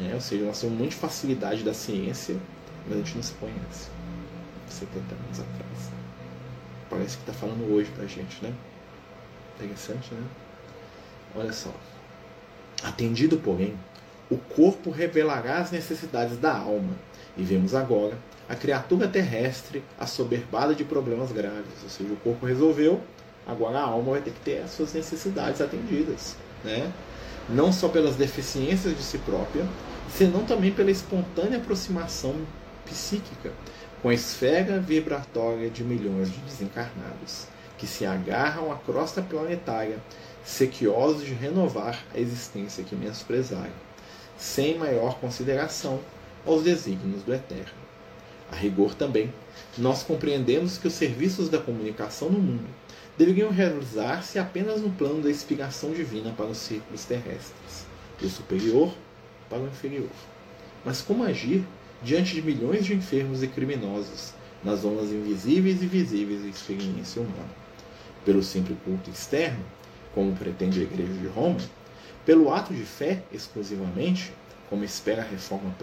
É, 0.00 0.14
ou 0.14 0.20
seja, 0.20 0.44
nós 0.44 0.60
temos 0.60 0.76
muita 0.76 0.96
facilidade 0.96 1.62
da 1.62 1.72
ciência, 1.72 2.36
mas 2.86 2.96
a 2.96 2.98
gente 2.98 3.14
não 3.14 3.22
se 3.22 3.32
conhece. 3.34 3.88
70 4.72 4.98
anos 5.14 5.40
atrás. 5.40 5.90
Parece 6.88 7.16
que 7.16 7.22
está 7.22 7.32
falando 7.32 7.72
hoje 7.72 7.90
pra 7.90 8.06
gente, 8.06 8.42
né? 8.42 8.52
Interessante, 9.56 10.12
né? 10.14 10.22
Olha 11.34 11.52
só. 11.52 11.72
Atendido, 12.82 13.38
porém, 13.38 13.74
o 14.30 14.36
corpo 14.36 14.90
revelará 14.90 15.58
as 15.58 15.70
necessidades 15.70 16.36
da 16.38 16.56
alma. 16.56 16.94
E 17.36 17.42
vemos 17.42 17.74
agora 17.74 18.16
a 18.48 18.54
criatura 18.54 19.08
terrestre 19.08 19.82
assoberbada 19.98 20.74
de 20.74 20.84
problemas 20.84 21.32
graves. 21.32 21.82
Ou 21.82 21.88
seja, 21.88 22.12
o 22.12 22.16
corpo 22.16 22.44
resolveu, 22.44 23.00
agora 23.46 23.78
a 23.78 23.84
alma 23.84 24.12
vai 24.12 24.20
ter 24.20 24.32
que 24.32 24.40
ter 24.40 24.58
as 24.58 24.70
suas 24.72 24.92
necessidades 24.92 25.60
atendidas. 25.60 26.36
Né? 26.62 26.92
Não 27.48 27.72
só 27.72 27.88
pelas 27.88 28.16
deficiências 28.16 28.96
de 28.96 29.02
si 29.02 29.18
própria, 29.18 29.66
senão 30.10 30.44
também 30.44 30.72
pela 30.72 30.90
espontânea 30.90 31.58
aproximação 31.58 32.34
psíquica 32.84 33.52
com 34.02 34.08
a 34.08 34.14
esfera 34.14 34.80
vibratória 34.80 35.70
de 35.70 35.84
milhões 35.84 36.30
de 36.30 36.38
desencarnados, 36.40 37.46
que 37.78 37.86
se 37.86 38.04
agarram 38.04 38.72
à 38.72 38.76
crosta 38.76 39.22
planetária, 39.22 39.98
sequiosos 40.44 41.24
de 41.24 41.32
renovar 41.32 42.04
a 42.12 42.18
existência 42.18 42.82
que 42.82 42.96
menosprezaram, 42.96 43.72
sem 44.36 44.76
maior 44.76 45.18
consideração 45.20 46.00
aos 46.44 46.64
desígnios 46.64 47.22
do 47.22 47.32
Eterno. 47.32 47.82
A 48.50 48.56
rigor 48.56 48.94
também, 48.94 49.32
nós 49.78 50.02
compreendemos 50.02 50.76
que 50.76 50.88
os 50.88 50.94
serviços 50.94 51.48
da 51.48 51.58
comunicação 51.58 52.28
no 52.28 52.38
mundo 52.38 52.68
deveriam 53.16 53.50
realizar-se 53.50 54.38
apenas 54.38 54.80
no 54.80 54.90
plano 54.90 55.22
da 55.22 55.30
inspiração 55.30 55.92
divina 55.92 56.32
para 56.36 56.46
os 56.46 56.58
círculos 56.58 57.04
terrestres, 57.04 57.86
do 58.20 58.28
superior 58.28 58.92
para 59.48 59.60
o 59.60 59.66
inferior. 59.66 60.10
Mas 60.84 61.00
como 61.00 61.24
agir 61.24 61.64
diante 62.02 62.34
de 62.34 62.42
milhões 62.42 62.84
de 62.84 62.94
enfermos 62.94 63.42
e 63.42 63.48
criminosos 63.48 64.32
nas 64.62 64.80
zonas 64.80 65.10
invisíveis 65.10 65.82
e 65.82 65.86
visíveis 65.86 66.42
da 66.42 66.48
experiência 66.48 67.22
humana? 67.22 67.50
Pelo 68.24 68.42
simples 68.42 68.78
culto 68.84 69.10
externo, 69.10 69.64
como 70.14 70.36
pretende 70.36 70.80
a 70.80 70.82
Igreja 70.82 71.12
de 71.12 71.26
Roma, 71.26 71.58
pelo 72.24 72.52
ato 72.52 72.72
de 72.72 72.84
fé 72.84 73.22
exclusivamente, 73.32 74.32
como 74.68 74.84
espera 74.84 75.22
a 75.22 75.26
reforma 75.26 75.74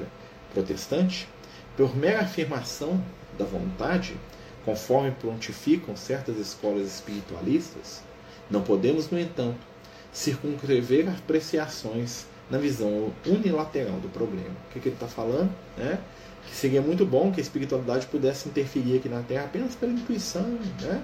protestante, 0.53 1.27
por 1.75 1.95
mera 1.95 2.21
afirmação 2.21 3.03
da 3.37 3.45
vontade, 3.45 4.15
conforme 4.65 5.11
prontificam 5.11 5.95
certas 5.95 6.37
escolas 6.37 6.87
espiritualistas, 6.87 8.01
não 8.49 8.61
podemos, 8.61 9.09
no 9.09 9.19
entanto, 9.19 9.59
circunscrever 10.11 11.07
apreciações 11.07 12.25
na 12.49 12.57
visão 12.57 13.11
unilateral 13.25 13.97
do 13.99 14.09
problema. 14.09 14.55
O 14.69 14.73
que, 14.73 14.79
que 14.79 14.89
ele 14.89 14.95
está 14.95 15.07
falando? 15.07 15.51
Né? 15.77 15.99
Que 16.47 16.55
seria 16.55 16.81
muito 16.81 17.05
bom 17.05 17.31
que 17.31 17.39
a 17.39 17.43
espiritualidade 17.43 18.07
pudesse 18.07 18.49
interferir 18.49 18.97
aqui 18.97 19.09
na 19.09 19.21
Terra 19.21 19.45
apenas 19.45 19.75
pela 19.75 19.91
intuição, 19.91 20.57
né? 20.81 21.03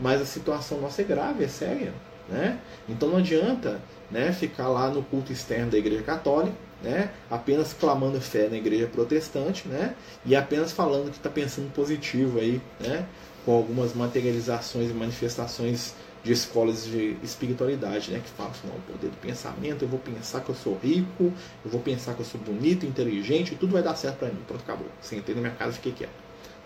mas 0.00 0.20
a 0.20 0.24
situação 0.24 0.80
nossa 0.80 1.02
é 1.02 1.04
grave, 1.04 1.44
é 1.44 1.48
séria. 1.48 1.92
Né? 2.28 2.58
Então 2.88 3.08
não 3.08 3.18
adianta 3.18 3.80
né, 4.10 4.32
ficar 4.32 4.68
lá 4.68 4.88
no 4.88 5.02
culto 5.02 5.32
externo 5.32 5.70
da 5.70 5.78
Igreja 5.78 6.02
Católica, 6.02 6.56
né, 6.82 7.10
apenas 7.30 7.72
clamando 7.72 8.20
fé 8.20 8.48
na 8.48 8.56
Igreja 8.56 8.86
Protestante, 8.86 9.66
né, 9.66 9.94
e 10.24 10.36
apenas 10.36 10.72
falando 10.72 11.10
que 11.10 11.16
está 11.16 11.30
pensando 11.30 11.72
positivo 11.72 12.38
aí, 12.38 12.60
né, 12.78 13.06
com 13.44 13.56
algumas 13.56 13.94
materializações 13.94 14.90
e 14.90 14.94
manifestações 14.94 15.94
de 16.28 16.34
escolas 16.34 16.84
de 16.84 17.16
espiritualidade, 17.22 18.10
né, 18.10 18.20
que 18.22 18.28
falam 18.28 18.52
assim, 18.52 18.68
o 18.68 18.92
poder 18.92 19.08
do 19.08 19.16
pensamento, 19.16 19.82
eu 19.82 19.88
vou 19.88 19.98
pensar 19.98 20.42
que 20.42 20.50
eu 20.50 20.54
sou 20.54 20.76
rico, 20.76 21.32
eu 21.64 21.70
vou 21.70 21.80
pensar 21.80 22.12
que 22.12 22.20
eu 22.20 22.26
sou 22.26 22.38
bonito, 22.38 22.84
inteligente, 22.84 23.56
tudo 23.56 23.72
vai 23.72 23.82
dar 23.82 23.96
certo 23.96 24.18
para 24.18 24.28
mim. 24.28 24.40
Pronto, 24.46 24.60
acabou. 24.60 24.88
Sentei 25.00 25.34
na 25.34 25.40
minha 25.40 25.54
casa 25.54 25.70
e 25.70 25.74
fiquei 25.76 25.92
quieto. 25.92 26.12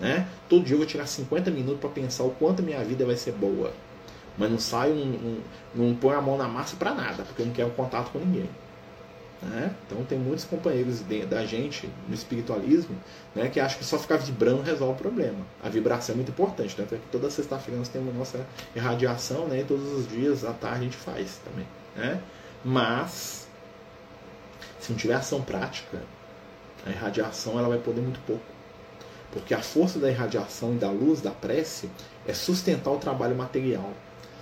Né? 0.01 0.27
Todo 0.48 0.64
dia 0.64 0.75
eu 0.75 0.79
vou 0.79 0.87
tirar 0.87 1.07
50 1.07 1.48
minutos 1.53 1.79
para 1.79 1.90
pensar 1.90 2.25
o 2.25 2.31
quanto 2.31 2.61
a 2.61 2.64
minha 2.64 2.83
vida 2.83 3.07
vai 3.07 3.16
ser 3.16 3.35
boa. 3.35 3.72
Mas 4.37 4.51
não 4.51 4.59
saio, 4.59 4.96
não, 4.96 5.07
não, 5.07 5.38
não 5.75 5.94
põe 5.94 6.16
a 6.16 6.20
mão 6.20 6.37
na 6.37 6.48
massa 6.48 6.75
para 6.75 6.92
nada, 6.92 7.22
porque 7.22 7.42
eu 7.42 7.46
não 7.46 7.53
quero 7.53 7.70
contato 7.70 8.11
com 8.11 8.18
ninguém. 8.18 8.48
Né? 9.43 9.75
Então 9.87 10.05
tem 10.05 10.19
muitos 10.19 10.45
companheiros 10.45 11.01
da 11.29 11.45
gente 11.45 11.91
no 12.09 12.15
espiritualismo 12.15 12.95
né, 13.35 13.49
que 13.49 13.59
acham 13.59 13.77
que 13.77 13.85
só 13.85 13.99
ficar 13.99 14.17
vibrando 14.17 14.63
resolve 14.63 14.95
o 14.95 14.97
problema. 14.97 15.45
A 15.63 15.69
vibração 15.69 16.15
é 16.15 16.17
muito 16.17 16.31
importante, 16.31 16.81
né? 16.81 16.87
toda 17.11 17.29
sexta-feira 17.29 17.77
nós 17.79 17.89
temos 17.89 18.15
a 18.15 18.19
nossa 18.19 18.47
irradiação 18.75 19.49
né, 19.49 19.61
e 19.61 19.65
todos 19.65 19.85
os 19.93 20.09
dias 20.09 20.45
à 20.45 20.53
tarde 20.53 20.81
a 20.81 20.83
gente 20.85 20.97
faz 20.97 21.41
também. 21.45 21.67
Né? 21.97 22.21
Mas 22.65 23.49
se 24.79 24.93
não 24.93 24.97
tiver 24.97 25.15
ação 25.15 25.43
prática, 25.43 26.01
a 26.87 26.91
irradiação 26.91 27.59
ela 27.59 27.69
vai 27.69 27.79
poder 27.79 28.01
muito 28.01 28.21
pouco. 28.27 28.43
Porque 29.33 29.55
a 29.55 29.63
força 29.63 29.99
da 29.99 30.11
irradiação 30.11 30.75
e 30.75 30.77
da 30.77 30.91
luz, 30.91 31.21
da 31.21 31.31
prece, 31.31 31.89
é 32.27 32.35
sustentar 32.35 32.91
o 32.91 32.99
trabalho 32.99 33.35
material. 33.35 33.91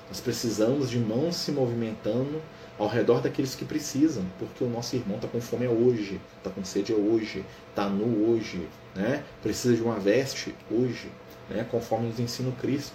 Nós 0.09 0.21
precisamos 0.21 0.91
de 0.91 0.99
mãos 0.99 1.37
se 1.37 1.53
movimentando 1.53 2.43
ao 2.81 2.88
redor 2.88 3.21
daqueles 3.21 3.55
que 3.55 3.66
precisam, 3.66 4.25
porque 4.38 4.64
o 4.64 4.66
nosso 4.66 4.97
irmão 4.97 5.16
está 5.16 5.29
com 5.29 5.38
fome 5.38 5.69
hoje, 5.69 6.19
está 6.38 6.49
com 6.49 6.64
sede 6.64 6.95
hoje, 6.95 7.45
está 7.69 7.87
nu 7.90 8.31
hoje, 8.31 8.66
né? 8.95 9.23
precisa 9.43 9.77
de 9.77 9.83
uma 9.83 10.01
veste 10.01 10.55
hoje, 10.71 11.12
né? 11.51 11.66
conforme 11.71 12.09
nos 12.09 12.19
ensina 12.19 12.51
Cristo. 12.53 12.95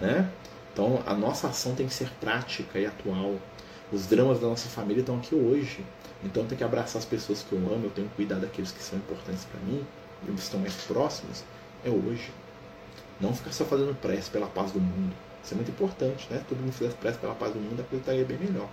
Né? 0.00 0.28
Então 0.72 1.00
a 1.06 1.14
nossa 1.14 1.46
ação 1.46 1.72
tem 1.76 1.86
que 1.86 1.94
ser 1.94 2.10
prática 2.20 2.80
e 2.80 2.84
atual. 2.84 3.36
Os 3.92 4.06
dramas 4.06 4.40
da 4.40 4.48
nossa 4.48 4.68
família 4.68 5.02
estão 5.02 5.16
aqui 5.18 5.36
hoje. 5.36 5.86
Então 6.24 6.44
tenho 6.44 6.58
que 6.58 6.64
abraçar 6.64 6.98
as 6.98 7.04
pessoas 7.04 7.44
que 7.44 7.52
eu 7.52 7.58
amo, 7.58 7.84
eu 7.84 7.90
tenho 7.90 8.08
que 8.08 8.16
cuidar 8.16 8.40
daqueles 8.40 8.72
que 8.72 8.82
são 8.82 8.98
importantes 8.98 9.44
para 9.44 9.60
mim, 9.60 9.86
e 10.28 10.34
estão 10.34 10.58
mais 10.58 10.74
próximos, 10.82 11.44
é 11.84 11.90
hoje. 11.90 12.32
Não 13.20 13.32
ficar 13.32 13.52
só 13.52 13.64
fazendo 13.64 13.94
prece 14.00 14.30
pela 14.30 14.48
paz 14.48 14.72
do 14.72 14.80
mundo. 14.80 15.14
Isso 15.42 15.54
é 15.54 15.56
muito 15.56 15.70
importante, 15.70 16.28
né? 16.30 16.42
Todo 16.48 16.58
mundo 16.58 16.72
fizesse 16.72 16.96
prece 16.96 17.18
pela 17.18 17.34
paz 17.34 17.52
do 17.52 17.58
mundo, 17.58 17.80
a 17.80 17.84
coisa 17.84 18.02
estaria 18.02 18.24
bem 18.24 18.38
melhor. 18.38 18.68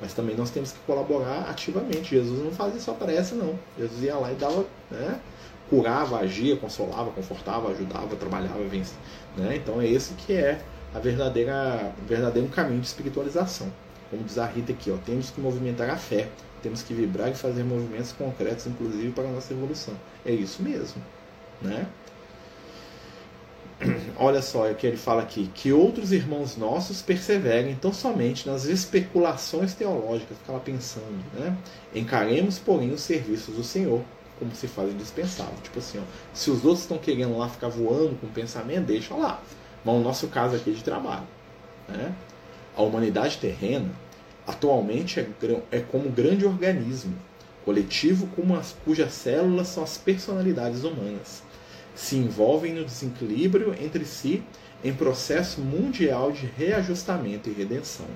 Mas 0.00 0.14
também 0.14 0.34
nós 0.34 0.50
temos 0.50 0.72
que 0.72 0.78
colaborar 0.86 1.48
ativamente. 1.50 2.10
Jesus 2.10 2.42
não 2.42 2.50
fazia 2.50 2.80
só 2.80 2.94
prece, 2.94 3.34
não. 3.34 3.58
Jesus 3.78 4.02
ia 4.02 4.16
lá 4.16 4.32
e 4.32 4.34
dava, 4.34 4.64
né? 4.90 5.20
curava, 5.68 6.18
agia, 6.18 6.56
consolava, 6.56 7.10
confortava, 7.10 7.70
ajudava, 7.70 8.16
trabalhava, 8.16 8.62
vencia. 8.64 8.96
Né? 9.36 9.56
Então 9.56 9.80
é 9.80 9.86
esse 9.86 10.14
que 10.14 10.32
é 10.32 10.60
a 10.94 10.98
verdadeira, 10.98 11.92
o 12.02 12.06
verdadeiro 12.06 12.48
caminho 12.48 12.80
de 12.80 12.86
espiritualização. 12.86 13.66
Como 14.10 14.22
diz 14.22 14.38
a 14.38 14.46
Rita 14.46 14.72
aqui, 14.72 14.90
ó, 14.90 14.96
temos 15.04 15.30
que 15.30 15.40
movimentar 15.40 15.90
a 15.90 15.96
fé, 15.96 16.28
temos 16.62 16.82
que 16.82 16.94
vibrar 16.94 17.30
e 17.30 17.34
fazer 17.34 17.64
movimentos 17.64 18.12
concretos, 18.12 18.66
inclusive 18.66 19.10
para 19.10 19.24
a 19.24 19.32
nossa 19.32 19.52
evolução. 19.52 19.94
É 20.24 20.32
isso 20.32 20.62
mesmo. 20.62 21.02
Né? 21.60 21.86
olha 24.16 24.42
só 24.42 24.70
o 24.70 24.74
que 24.74 24.86
ele 24.86 24.96
fala 24.96 25.22
aqui: 25.22 25.50
que 25.54 25.72
outros 25.72 26.12
irmãos 26.12 26.56
nossos 26.56 27.02
perseverem 27.02 27.74
tão 27.76 27.92
somente 27.92 28.46
nas 28.46 28.64
especulações 28.64 29.74
teológicas, 29.74 30.36
ficava 30.38 30.60
pensando, 30.60 31.24
né? 31.38 31.56
Encaremos, 31.94 32.58
porém, 32.58 32.92
os 32.92 33.02
serviços 33.02 33.54
do 33.56 33.64
Senhor 33.64 34.02
como 34.38 34.54
se 34.54 34.66
faz 34.66 34.90
indispensável. 34.90 35.54
Tipo 35.62 35.78
assim, 35.78 35.98
ó, 35.98 36.02
se 36.32 36.50
os 36.50 36.64
outros 36.64 36.80
estão 36.82 36.98
querendo 36.98 37.38
lá 37.38 37.48
ficar 37.48 37.68
voando 37.68 38.16
com 38.20 38.26
pensamento, 38.28 38.86
deixa 38.86 39.14
lá. 39.14 39.40
Mas 39.84 39.94
o 39.94 40.00
nosso 40.00 40.26
caso 40.28 40.56
aqui 40.56 40.70
é 40.70 40.72
de 40.72 40.82
trabalho. 40.82 41.26
Né? 41.88 42.12
A 42.76 42.82
humanidade 42.82 43.38
terrena 43.38 43.90
atualmente 44.46 45.20
é, 45.20 45.26
é 45.70 45.80
como 45.80 46.08
um 46.08 46.10
grande 46.10 46.44
organismo 46.44 47.14
coletivo 47.64 48.28
cujas 48.84 49.12
células 49.12 49.68
são 49.68 49.82
as 49.82 49.96
personalidades 49.96 50.84
humanas 50.84 51.43
se 51.94 52.16
envolvem 52.16 52.74
no 52.74 52.84
desequilíbrio 52.84 53.74
entre 53.80 54.04
si 54.04 54.42
em 54.82 54.92
processo 54.92 55.60
mundial 55.60 56.32
de 56.32 56.46
reajustamento 56.46 57.48
e 57.48 57.52
redenção. 57.52 58.06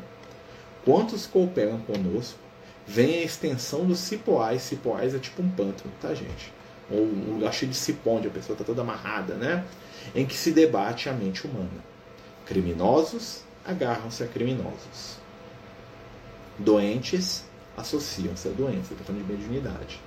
Quantos 0.84 1.26
cooperam 1.26 1.80
conosco, 1.80 2.38
vem 2.86 3.18
a 3.18 3.22
extensão 3.22 3.86
dos 3.86 3.98
cipoais. 3.98 4.62
Cipoais 4.62 5.14
é 5.14 5.18
tipo 5.18 5.42
um 5.42 5.48
pântano, 5.48 5.92
tá, 6.00 6.14
gente? 6.14 6.52
Ou 6.90 7.02
um 7.02 7.34
lugar 7.34 7.52
cheio 7.52 7.70
de 7.70 7.76
cipó, 7.76 8.12
onde 8.12 8.28
a 8.28 8.30
pessoa 8.30 8.54
está 8.54 8.64
toda 8.64 8.82
amarrada, 8.82 9.34
né? 9.34 9.64
Em 10.14 10.24
que 10.24 10.34
se 10.34 10.52
debate 10.52 11.08
a 11.08 11.12
mente 11.12 11.46
humana. 11.46 11.84
Criminosos 12.46 13.42
agarram-se 13.64 14.22
a 14.22 14.26
criminosos. 14.26 15.18
Doentes 16.58 17.44
associam-se 17.76 18.48
a 18.48 18.50
doença, 18.50 18.94
falando 19.04 19.26
de 19.26 19.32
mediunidade. 19.32 20.00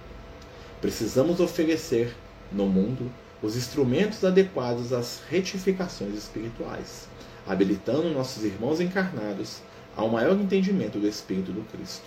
Precisamos 0.82 1.40
oferecer 1.40 2.16
no 2.52 2.66
mundo 2.66 3.12
os 3.42 3.56
instrumentos 3.56 4.24
adequados 4.24 4.94
às 4.94 5.22
retificações 5.30 6.16
espirituais, 6.16 7.08
habilitando 7.48 8.10
nossos 8.10 8.44
irmãos 8.44 8.80
encarnados 8.80 9.62
ao 9.96 10.10
maior 10.10 10.40
entendimento 10.40 11.00
do 11.00 11.08
Espírito 11.08 11.52
do 11.52 11.64
Cristo. 11.72 12.06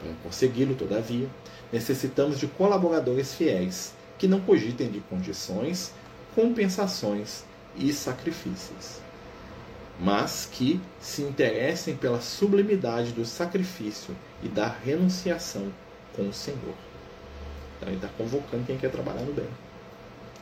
Para 0.00 0.12
consegui-lo, 0.22 0.74
todavia, 0.74 1.28
necessitamos 1.70 2.38
de 2.38 2.46
colaboradores 2.46 3.34
fiéis 3.34 3.92
que 4.18 4.26
não 4.26 4.40
cogitem 4.40 4.90
de 4.90 5.00
condições, 5.00 5.92
compensações 6.34 7.44
e 7.76 7.92
sacrifícios, 7.92 9.00
mas 10.00 10.48
que 10.50 10.80
se 10.98 11.22
interessem 11.22 11.94
pela 11.94 12.20
sublimidade 12.20 13.12
do 13.12 13.24
sacrifício 13.26 14.16
e 14.42 14.48
da 14.48 14.66
renunciação 14.66 15.70
com 16.16 16.28
o 16.28 16.32
Senhor. 16.32 16.74
Então 17.76 17.88
ele 17.88 17.96
está 17.96 18.08
convocando 18.16 18.64
quem 18.64 18.78
quer 18.78 18.90
trabalhar 18.90 19.22
no 19.22 19.32
bem 19.32 19.48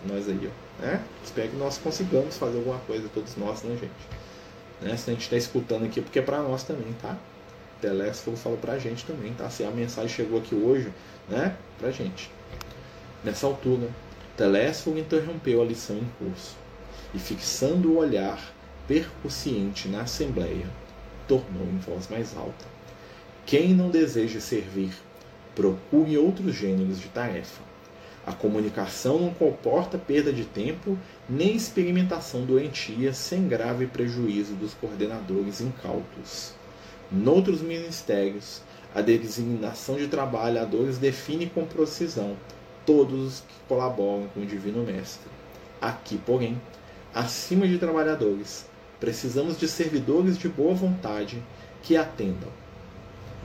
nós 0.07 0.29
aí, 0.29 0.49
ó. 0.49 0.83
Né? 0.83 1.03
Espero 1.25 1.49
que 1.49 1.57
nós 1.57 1.79
consigamos 1.79 2.37
fazer 2.37 2.59
alguma 2.59 2.79
coisa, 2.81 3.09
todos 3.13 3.37
nós, 3.37 3.63
né, 3.63 3.77
gente? 3.77 3.93
Né? 4.81 4.97
Se 4.97 5.11
a 5.11 5.13
gente 5.13 5.23
está 5.23 5.37
escutando 5.37 5.85
aqui, 5.85 6.01
porque 6.01 6.19
é 6.19 6.23
para 6.23 6.43
nós 6.43 6.63
também, 6.63 6.93
tá? 7.01 7.17
Telésforo 7.81 8.37
falou 8.37 8.59
para 8.59 8.75
a 8.75 8.79
gente 8.79 9.05
também, 9.05 9.33
tá? 9.35 9.49
Se 9.51 9.65
a 9.65 9.71
mensagem 9.71 10.09
chegou 10.09 10.39
aqui 10.39 10.55
hoje, 10.55 10.93
né? 11.29 11.57
Para 11.79 11.91
gente. 11.91 12.31
Nessa 13.25 13.47
altura, 13.47 13.89
Telésforo 14.37 14.99
interrompeu 14.99 15.63
a 15.63 15.65
lição 15.65 15.97
em 15.97 16.09
curso 16.19 16.57
e, 17.15 17.19
fixando 17.19 17.93
o 17.93 17.99
olhar 17.99 18.39
percussiente 18.87 19.89
na 19.89 20.03
assembleia, 20.03 20.67
tornou 21.27 21.67
em 21.67 21.79
voz 21.79 22.09
mais 22.09 22.37
alta: 22.37 22.65
Quem 23.45 23.75
não 23.75 23.91
deseja 23.91 24.41
servir, 24.41 24.93
procure 25.55 26.17
outros 26.17 26.55
gêneros 26.55 27.01
de 27.01 27.09
tarefa. 27.09 27.67
A 28.29 28.33
comunicação 28.35 29.19
não 29.19 29.33
comporta 29.33 29.97
perda 29.97 30.31
de 30.31 30.45
tempo 30.45 30.99
nem 31.27 31.57
experimentação 31.57 32.45
doentia 32.45 33.14
sem 33.14 33.49
grave 33.49 33.87
prejuízo 33.87 34.53
dos 34.53 34.75
coordenadores 34.75 35.62
incautos. 35.62 36.53
Noutros 37.11 37.62
ministérios, 37.62 38.61
a 38.95 39.01
designação 39.01 39.97
de 39.97 40.09
trabalhadores 40.09 40.99
define 40.99 41.47
com 41.47 41.64
precisão 41.64 42.37
todos 42.85 43.27
os 43.27 43.41
que 43.41 43.55
colaboram 43.67 44.29
com 44.35 44.41
o 44.41 44.47
Divino 44.47 44.85
Mestre. 44.85 45.31
Aqui, 45.81 46.19
porém, 46.19 46.61
acima 47.14 47.67
de 47.67 47.79
trabalhadores, 47.79 48.67
precisamos 49.01 49.59
de 49.59 49.67
servidores 49.67 50.37
de 50.37 50.51
boa 50.51 50.75
vontade 50.75 51.43
que 51.83 51.97
atendam. 51.97 52.51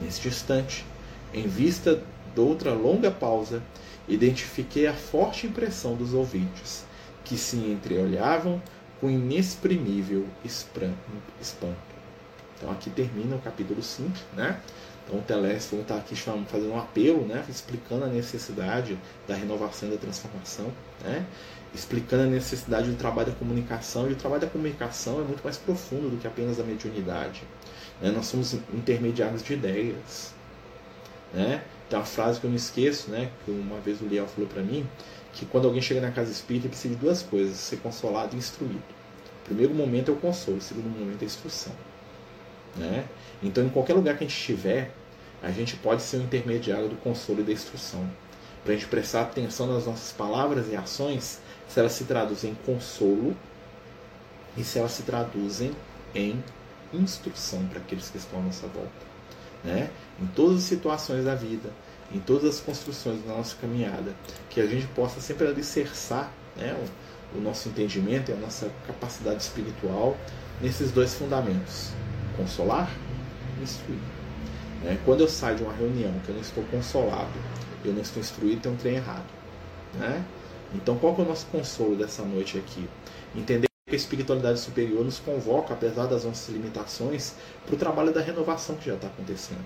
Neste 0.02 0.28
instante, 0.28 0.86
em 1.34 1.48
vista 1.48 2.04
de 2.36 2.42
outra 2.42 2.74
longa 2.74 3.12
pausa, 3.12 3.64
identifiquei 4.08 4.88
a 4.88 4.94
forte 4.94 5.48
impressão 5.48 5.96
dos 5.96 6.14
ouvintes, 6.14 6.86
que 7.24 7.38
se 7.38 7.58
entreolhavam 7.58 8.62
com 9.00 9.10
inexprimível 9.10 10.26
espanto. 10.44 11.94
Então 12.58 12.72
aqui 12.72 12.90
termina 12.90 13.36
o 13.36 13.40
capítulo 13.40 13.82
5, 13.82 14.12
né? 14.36 14.60
Então 15.06 15.20
o 15.20 15.22
Telésforo 15.22 15.82
está 15.82 15.98
aqui 15.98 16.16
fazendo 16.16 16.72
um 16.72 16.80
apelo, 16.80 17.26
né? 17.26 17.44
explicando 17.50 18.06
a 18.06 18.08
necessidade 18.08 18.98
da 19.28 19.36
renovação 19.36 19.90
e 19.90 19.92
da 19.92 19.98
transformação, 19.98 20.72
né? 21.04 21.26
explicando 21.74 22.24
a 22.24 22.28
necessidade 22.28 22.90
do 22.90 22.96
trabalho 22.96 23.32
da 23.32 23.36
comunicação. 23.36 24.10
E 24.10 24.14
o 24.14 24.16
trabalho 24.16 24.42
da 24.42 24.48
comunicação 24.48 25.20
é 25.20 25.24
muito 25.24 25.44
mais 25.44 25.58
profundo 25.58 26.10
do 26.10 26.18
que 26.18 26.28
apenas 26.28 26.60
a 26.60 26.64
mediunidade. 26.64 27.44
Né? 28.02 28.12
Nós 28.12 28.28
somos 28.28 28.54
intermediários 28.74 29.44
de 29.44 29.54
ideias. 29.54 30.34
Né? 31.34 31.64
Tem 31.94 32.00
uma 32.00 32.08
frase 32.08 32.40
que 32.40 32.48
eu 32.48 32.50
não 32.50 32.58
esqueço, 32.58 33.12
né? 33.12 33.30
que 33.46 33.52
uma 33.52 33.80
vez 33.80 34.02
o 34.02 34.06
Liel 34.08 34.26
falou 34.26 34.50
para 34.50 34.64
mim, 34.64 34.84
que 35.32 35.46
quando 35.46 35.66
alguém 35.66 35.80
chega 35.80 36.02
na 36.02 36.10
casa 36.10 36.32
espírita, 36.32 36.68
precisa 36.68 36.96
de 36.96 37.00
duas 37.00 37.22
coisas: 37.22 37.56
ser 37.56 37.78
consolado 37.78 38.36
e 38.36 38.40
instruído. 38.40 38.82
O 39.44 39.46
primeiro 39.46 39.76
momento 39.76 40.10
é 40.10 40.12
o 40.12 40.18
consolo, 40.18 40.58
o 40.58 40.62
segundo 40.62 40.90
momento 40.90 41.22
é 41.22 41.26
a 41.26 41.28
instrução. 41.28 41.72
Né? 42.76 43.06
Então, 43.44 43.64
em 43.64 43.70
qualquer 43.70 43.94
lugar 43.94 44.18
que 44.18 44.24
a 44.24 44.28
gente 44.28 44.36
estiver, 44.36 44.92
a 45.44 45.52
gente 45.52 45.76
pode 45.76 46.02
ser 46.02 46.18
um 46.18 46.24
intermediário 46.24 46.90
do 46.90 46.96
consolo 46.96 47.42
e 47.42 47.44
da 47.44 47.52
instrução. 47.52 48.10
Para 48.64 48.74
a 48.74 48.76
gente 48.76 48.88
prestar 48.88 49.22
atenção 49.22 49.68
nas 49.68 49.86
nossas 49.86 50.12
palavras 50.12 50.72
e 50.72 50.76
ações, 50.76 51.42
se 51.70 51.80
elas 51.80 51.92
se 51.92 52.06
traduzem 52.06 52.54
em 52.54 52.56
consolo 52.66 53.38
e 54.58 54.64
se 54.64 54.80
elas 54.80 54.94
se 54.94 55.04
traduzem 55.04 55.76
em 56.16 56.44
instrução 56.92 57.64
para 57.68 57.78
aqueles 57.78 58.10
que 58.10 58.18
estão 58.18 58.40
à 58.40 58.42
nossa 58.42 58.66
volta. 58.66 59.14
Né? 59.64 59.90
Em 60.22 60.26
todas 60.28 60.58
as 60.58 60.64
situações 60.64 61.24
da 61.24 61.36
vida, 61.36 61.70
em 62.12 62.20
todas 62.20 62.56
as 62.56 62.60
construções 62.60 63.22
da 63.24 63.34
nossa 63.34 63.56
caminhada, 63.56 64.14
que 64.50 64.60
a 64.62 64.66
gente 64.66 64.88
possa 64.88 65.22
sempre 65.22 65.48
alicerçar 65.48 66.32
né, 66.56 66.76
o, 67.34 67.38
o 67.38 67.42
nosso 67.42 67.70
entendimento 67.70 68.32
e 68.32 68.34
a 68.34 68.38
nossa 68.38 68.72
capacidade 68.86 69.42
espiritual 69.42 70.18
nesses 70.62 70.92
dois 70.92 71.14
fundamentos 71.14 71.92
consolar, 72.38 72.90
instruir. 73.62 74.00
Né? 74.84 74.98
Quando 75.06 75.22
eu 75.22 75.28
saio 75.28 75.58
de 75.58 75.64
uma 75.64 75.74
reunião 75.74 76.12
que 76.26 76.30
eu 76.30 76.36
não 76.36 76.42
estou 76.42 76.64
consolado, 76.66 77.32
eu 77.84 77.94
não 77.94 78.02
estou 78.02 78.22
instruído, 78.22 78.62
tem 78.62 78.72
um 78.72 78.76
trem 78.76 78.96
errado. 78.96 79.26
Né? 79.96 80.24
Então, 80.74 80.98
qual 80.98 81.16
é 81.18 81.22
o 81.22 81.26
nosso 81.26 81.46
consolo 81.48 81.96
dessa 81.96 82.24
noite 82.24 82.58
aqui? 82.58 82.88
Entender 83.36 83.68
que 83.88 83.94
a 83.94 83.96
espiritualidade 83.96 84.60
superior 84.60 85.04
nos 85.04 85.20
convoca, 85.20 85.74
apesar 85.74 86.08
das 86.08 86.24
nossas 86.24 86.50
limitações, 86.50 87.36
para 87.66 87.76
o 87.76 87.78
trabalho 87.78 88.12
da 88.12 88.22
renovação 88.22 88.76
que 88.76 88.88
já 88.88 88.96
está 88.96 89.08
acontecendo. 89.08 89.64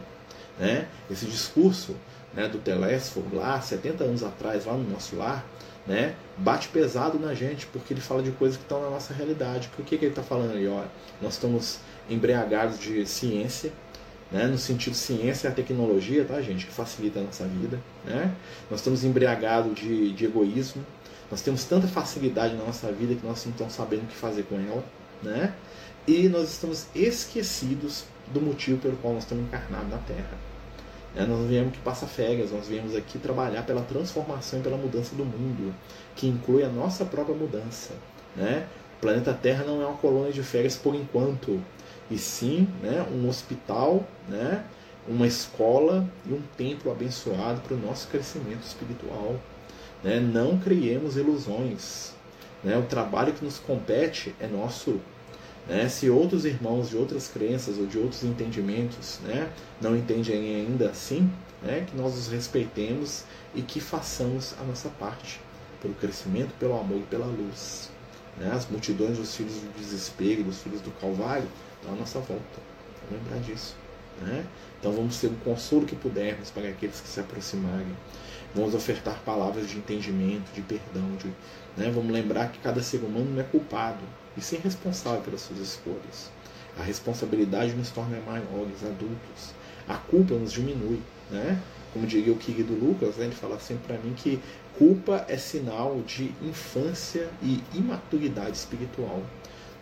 Né? 0.60 0.88
Esse 1.10 1.26
discurso 1.26 1.96
né, 2.34 2.48
do 2.48 2.58
Telésforo 2.58 3.28
lá, 3.34 3.60
70 3.62 4.04
anos 4.04 4.24
atrás, 4.24 4.66
lá 4.66 4.74
no 4.74 4.90
nosso 4.90 5.16
lar, 5.16 5.46
né, 5.86 6.16
bate 6.38 6.68
pesado 6.68 7.18
na 7.18 7.34
gente, 7.34 7.66
porque 7.68 7.94
ele 7.94 8.02
fala 8.02 8.22
de 8.22 8.32
coisas 8.32 8.58
que 8.58 8.64
estão 8.64 8.82
na 8.82 8.90
nossa 8.90 9.14
realidade. 9.14 9.70
O 9.80 9.84
que, 9.84 9.98
que 9.98 10.06
ele 10.06 10.12
está 10.12 10.22
falando? 10.22 10.54
Olha, 10.54 10.88
nós 11.22 11.34
estamos 11.34 11.80
embriagados 12.10 12.80
de 12.80 13.06
ciência, 13.06 13.72
né? 14.32 14.46
no 14.46 14.58
sentido 14.58 14.96
ciência 14.96 15.48
é 15.48 15.52
a 15.52 15.54
tecnologia, 15.54 16.26
tá, 16.26 16.42
gente, 16.42 16.66
que 16.66 16.74
facilita 16.74 17.20
a 17.20 17.24
nossa 17.24 17.46
vida. 17.46 17.80
Né? 18.06 18.34
Nós 18.70 18.82
estamos 18.82 19.04
embriagados 19.04 19.74
de, 19.76 20.12
de 20.12 20.26
egoísmo, 20.26 20.86
nós 21.32 21.42
temos 21.42 21.64
tanta 21.64 21.88
facilidade 21.88 22.56
na 22.56 22.66
nossa 22.66 22.92
vida 22.92 23.16
que 23.16 23.26
nós 23.26 23.44
não 23.46 23.52
estamos 23.52 23.74
sabendo 23.74 24.04
o 24.04 24.08
que 24.08 24.16
fazer 24.16 24.44
com 24.44 24.56
ela. 24.56 24.84
Né? 25.24 25.54
E 26.06 26.30
nós 26.30 26.52
estamos 26.52 26.88
esquecidos 26.94 28.06
do 28.34 28.42
motivo 28.42 28.78
pelo 28.80 28.96
qual 28.98 29.14
nós 29.14 29.24
estamos 29.24 29.46
encarnados 29.46 29.90
na 29.90 29.98
Terra. 30.00 30.47
Né? 31.18 31.26
Nós 31.26 31.40
não 31.40 31.48
viemos 31.48 31.74
que 31.74 31.80
passar 31.80 32.06
férias, 32.06 32.52
nós 32.52 32.68
viemos 32.68 32.96
aqui 32.96 33.18
trabalhar 33.18 33.66
pela 33.66 33.82
transformação 33.82 34.60
e 34.60 34.62
pela 34.62 34.78
mudança 34.78 35.16
do 35.16 35.26
mundo, 35.26 35.74
que 36.16 36.28
inclui 36.28 36.64
a 36.64 36.70
nossa 36.70 37.04
própria 37.04 37.36
mudança. 37.36 37.94
Né? 38.36 38.68
O 38.98 39.02
planeta 39.02 39.34
Terra 39.34 39.64
não 39.64 39.82
é 39.82 39.86
uma 39.86 39.98
colônia 39.98 40.32
de 40.32 40.44
férias 40.44 40.76
por 40.76 40.94
enquanto 40.94 41.60
e 42.10 42.18
sim 42.18 42.68
né, 42.82 43.06
um 43.12 43.28
hospital, 43.28 44.08
né, 44.30 44.64
uma 45.08 45.28
escola 45.28 46.08
e 46.26 46.34
um 46.34 46.42
templo 46.56 46.92
abençoado 46.92 47.62
para 47.62 47.76
o 47.76 47.80
nosso 47.80 48.08
crescimento 48.08 48.64
espiritual. 48.64 49.36
Né? 50.04 50.20
Não 50.20 50.58
criemos 50.60 51.18
ilusões. 51.18 52.14
Né? 52.64 52.78
O 52.78 52.84
trabalho 52.84 53.34
que 53.34 53.44
nos 53.44 53.58
compete 53.58 54.36
é 54.40 54.48
nosso. 54.48 55.00
Né? 55.68 55.90
Se 55.90 56.10
outros 56.10 56.46
irmãos 56.46 56.90
de 56.90 56.98
outras 56.98 57.28
crenças 57.28 57.78
ou 57.78 57.86
de 57.86 57.98
outros 57.98 58.24
entendimentos 58.24 59.20
né, 59.24 59.52
não 59.82 59.96
entendem 59.96 60.56
ainda 60.56 60.90
assim, 60.90 61.30
né, 61.62 61.86
que 61.88 61.96
nós 61.98 62.16
os 62.16 62.28
respeitemos 62.28 63.24
e 63.54 63.62
que 63.62 63.80
façamos 63.80 64.56
a 64.60 64.64
nossa 64.64 64.90
parte 64.90 65.42
pelo 65.82 65.94
crescimento, 65.96 66.54
pelo 66.60 66.80
amor 66.80 67.00
e 67.00 67.04
pela 67.04 67.26
luz. 67.26 67.90
Né? 68.38 68.50
As 68.54 68.68
multidões 68.70 69.18
dos 69.18 69.36
filhos 69.36 69.54
do 69.54 69.78
desespero, 69.78 70.44
dos 70.44 70.62
filhos 70.62 70.82
do 70.82 70.92
Calvário, 71.00 71.48
à 71.88 71.92
nossa 71.92 72.20
volta. 72.20 72.44
Vamos 73.10 73.24
lembrar 73.24 73.42
disso. 73.42 73.76
Né? 74.22 74.46
Então 74.80 74.92
vamos 74.92 75.16
ser 75.16 75.28
o 75.28 75.36
consolo 75.44 75.86
que 75.86 75.96
pudermos 75.96 76.50
para 76.50 76.70
aqueles 76.70 77.02
que 77.02 77.08
se 77.08 77.20
aproximarem. 77.20 77.88
Vamos 78.56 78.74
ofertar 78.74 79.22
palavras 79.24 79.70
de 79.70 79.78
entendimento, 79.78 80.52
de 80.54 80.62
perdão. 80.62 81.16
De, 81.18 81.28
né? 81.76 81.92
Vamos 81.92 82.12
lembrar 82.12 82.52
que 82.52 82.60
cada 82.60 82.82
ser 82.82 82.98
humano 82.98 83.30
não 83.32 83.42
é 83.42 83.44
culpado 83.44 84.00
e 84.38 84.42
sim 84.42 84.58
responsável 84.58 85.22
pelas 85.22 85.42
suas 85.42 85.60
escolhas. 85.60 86.30
A 86.78 86.84
responsabilidade 86.84 87.74
nos 87.74 87.90
torna 87.90 88.20
maiores, 88.22 88.84
adultos. 88.84 89.54
A 89.88 89.96
culpa 89.96 90.36
nos 90.36 90.52
diminui. 90.54 91.02
Né? 91.32 91.60
Como 91.92 92.06
diria 92.06 92.32
o 92.32 92.38
querido 92.38 92.74
Lucas, 92.74 93.18
né? 93.18 93.26
ele 93.26 93.36
fala 93.36 93.60
sempre 93.60 93.88
para 93.88 93.98
mim 93.98 94.14
que 94.16 94.40
culpa 94.78 95.26
é 95.28 95.38
sinal 95.38 96.02
de 96.06 96.32
infância 96.44 97.28
e 97.42 97.64
imaturidade 97.74 98.56
espiritual 98.56 99.24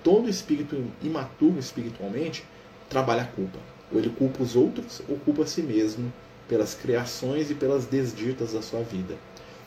todo 0.06 0.30
espírito 0.30 0.80
imaturo 1.02 1.58
espiritualmente 1.58 2.46
trabalha 2.88 3.24
a 3.24 3.26
culpa. 3.26 3.58
Ou 3.92 3.98
ele 3.98 4.10
culpa 4.10 4.44
os 4.44 4.56
outros 4.56 5.02
ou 5.10 5.18
culpa 5.18 5.42
a 5.42 5.48
si 5.48 5.64
mesmo 5.64 6.14
pelas 6.48 6.76
criações 6.76 7.50
e 7.50 7.56
pelas 7.56 7.88
desditas 7.88 8.54
da 8.54 8.62
sua 8.62 8.84
vida. 8.84 9.16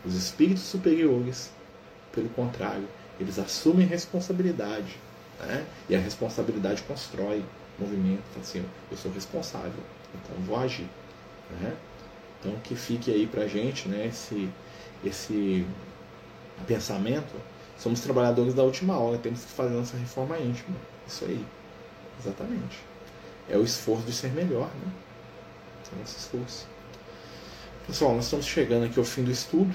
Os 0.06 0.14
espíritos 0.14 0.62
superiores, 0.62 1.50
pelo 2.12 2.28
contrário, 2.28 2.84
eles 3.18 3.38
assumem 3.38 3.86
responsabilidade. 3.86 4.96
Né? 5.40 5.66
E 5.88 5.94
a 5.94 5.98
responsabilidade 5.98 6.82
constrói 6.82 7.44
movimento. 7.78 8.22
Assim, 8.40 8.64
eu 8.90 8.96
sou 8.96 9.10
responsável, 9.12 9.82
então 10.14 10.36
vou 10.44 10.56
agir. 10.58 10.88
Né? 11.60 11.76
Então 12.40 12.52
que 12.62 12.74
fique 12.74 13.10
aí 13.10 13.26
pra 13.26 13.46
gente 13.46 13.88
né, 13.88 14.06
esse, 14.06 14.48
esse 15.04 15.66
pensamento 16.66 17.34
Somos 17.78 18.00
trabalhadores 18.00 18.54
da 18.54 18.64
última 18.64 18.98
hora, 18.98 19.18
temos 19.18 19.44
que 19.44 19.52
fazer 19.52 19.74
nossa 19.74 19.96
reforma 19.96 20.36
íntima. 20.36 20.76
Isso 21.06 21.24
aí. 21.24 21.44
Exatamente. 22.20 22.80
É 23.48 23.56
o 23.56 23.62
esforço 23.62 24.04
de 24.04 24.12
ser 24.12 24.32
melhor, 24.32 24.66
né? 24.66 24.92
É 25.92 25.94
o 25.94 25.98
nosso 26.00 26.18
esforço. 26.18 26.66
Pessoal, 27.86 28.14
nós 28.16 28.24
estamos 28.24 28.44
chegando 28.44 28.86
aqui 28.86 28.98
ao 28.98 29.04
fim 29.04 29.22
do 29.22 29.30
estudo. 29.30 29.72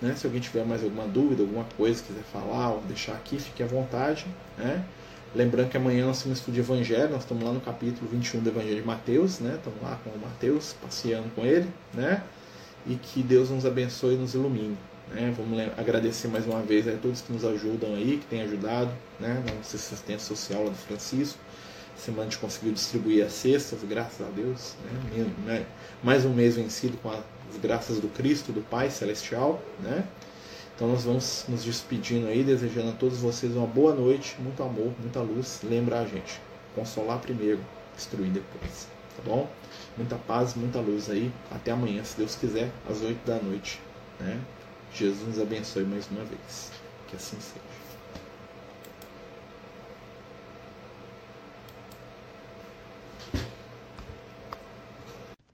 Né? 0.00 0.14
Se 0.16 0.26
alguém 0.26 0.40
tiver 0.40 0.64
mais 0.64 0.82
alguma 0.82 1.06
dúvida, 1.06 1.42
alguma 1.42 1.64
coisa, 1.76 2.02
quiser 2.02 2.22
falar 2.32 2.70
ou 2.70 2.80
deixar 2.82 3.12
aqui, 3.12 3.38
fique 3.38 3.62
à 3.62 3.66
vontade. 3.66 4.26
Né? 4.56 4.84
Lembrando 5.34 5.68
que 5.68 5.76
amanhã 5.76 6.06
nós 6.06 6.22
temos 6.22 6.38
estudo 6.38 6.54
de 6.54 6.60
Evangelho, 6.60 7.10
nós 7.10 7.22
estamos 7.22 7.44
lá 7.44 7.52
no 7.52 7.60
capítulo 7.60 8.08
21 8.10 8.40
do 8.40 8.48
Evangelho 8.48 8.80
de 8.80 8.86
Mateus, 8.86 9.40
né? 9.40 9.54
estamos 9.56 9.82
lá 9.82 9.98
com 10.02 10.10
o 10.10 10.18
Mateus, 10.18 10.74
passeando 10.80 11.28
com 11.34 11.44
ele, 11.44 11.68
né? 11.92 12.22
e 12.86 12.94
que 12.94 13.22
Deus 13.22 13.50
nos 13.50 13.66
abençoe 13.66 14.14
e 14.14 14.16
nos 14.16 14.34
ilumine. 14.34 14.76
Né? 15.10 15.34
Vamos 15.36 15.58
agradecer 15.76 16.28
mais 16.28 16.46
uma 16.46 16.62
vez 16.62 16.88
a 16.88 16.92
todos 16.92 17.20
que 17.20 17.32
nos 17.32 17.44
ajudam 17.44 17.94
aí, 17.94 18.18
que 18.18 18.26
têm 18.26 18.42
ajudado 18.42 18.90
né? 19.20 19.42
na 19.46 19.54
nossa 19.54 19.76
assistência 19.76 20.34
social 20.34 20.64
lá 20.64 20.70
do 20.70 20.76
Francisco. 20.76 21.38
Semana 22.00 22.22
a 22.22 22.24
gente 22.26 22.38
conseguiu 22.38 22.72
distribuir 22.72 23.24
as 23.24 23.32
cestas, 23.32 23.80
graças 23.82 24.26
a 24.26 24.30
Deus. 24.30 24.74
Né? 24.84 25.32
né? 25.44 25.66
Mais 26.02 26.24
um 26.24 26.32
mês 26.32 26.56
vencido 26.56 26.96
com 26.98 27.10
as 27.10 27.22
graças 27.60 28.00
do 28.00 28.08
Cristo, 28.08 28.52
do 28.52 28.60
Pai 28.60 28.90
Celestial. 28.90 29.62
Né? 29.80 30.04
Então 30.74 30.88
nós 30.88 31.04
vamos 31.04 31.44
nos 31.48 31.64
despedindo 31.64 32.28
aí, 32.28 32.44
desejando 32.44 32.90
a 32.90 32.92
todos 32.92 33.18
vocês 33.18 33.56
uma 33.56 33.66
boa 33.66 33.94
noite, 33.94 34.36
muito 34.38 34.62
amor, 34.62 34.92
muita 35.00 35.20
luz. 35.20 35.60
Lembrar 35.64 36.00
a 36.00 36.06
gente, 36.06 36.40
consolar 36.74 37.18
primeiro, 37.18 37.60
destruir 37.96 38.30
depois. 38.30 38.86
Tá 39.16 39.22
bom? 39.24 39.50
Muita 39.96 40.14
paz, 40.14 40.54
muita 40.54 40.78
luz 40.78 41.10
aí. 41.10 41.32
Até 41.50 41.72
amanhã, 41.72 42.04
se 42.04 42.16
Deus 42.16 42.36
quiser, 42.36 42.70
às 42.88 43.02
8 43.02 43.26
da 43.26 43.36
noite. 43.42 43.80
Né? 44.20 44.40
Jesus 44.94 45.26
nos 45.26 45.40
abençoe 45.40 45.82
mais 45.84 46.08
uma 46.08 46.24
vez. 46.24 46.70
Que 47.08 47.16
assim 47.16 47.36
seja. 47.40 47.67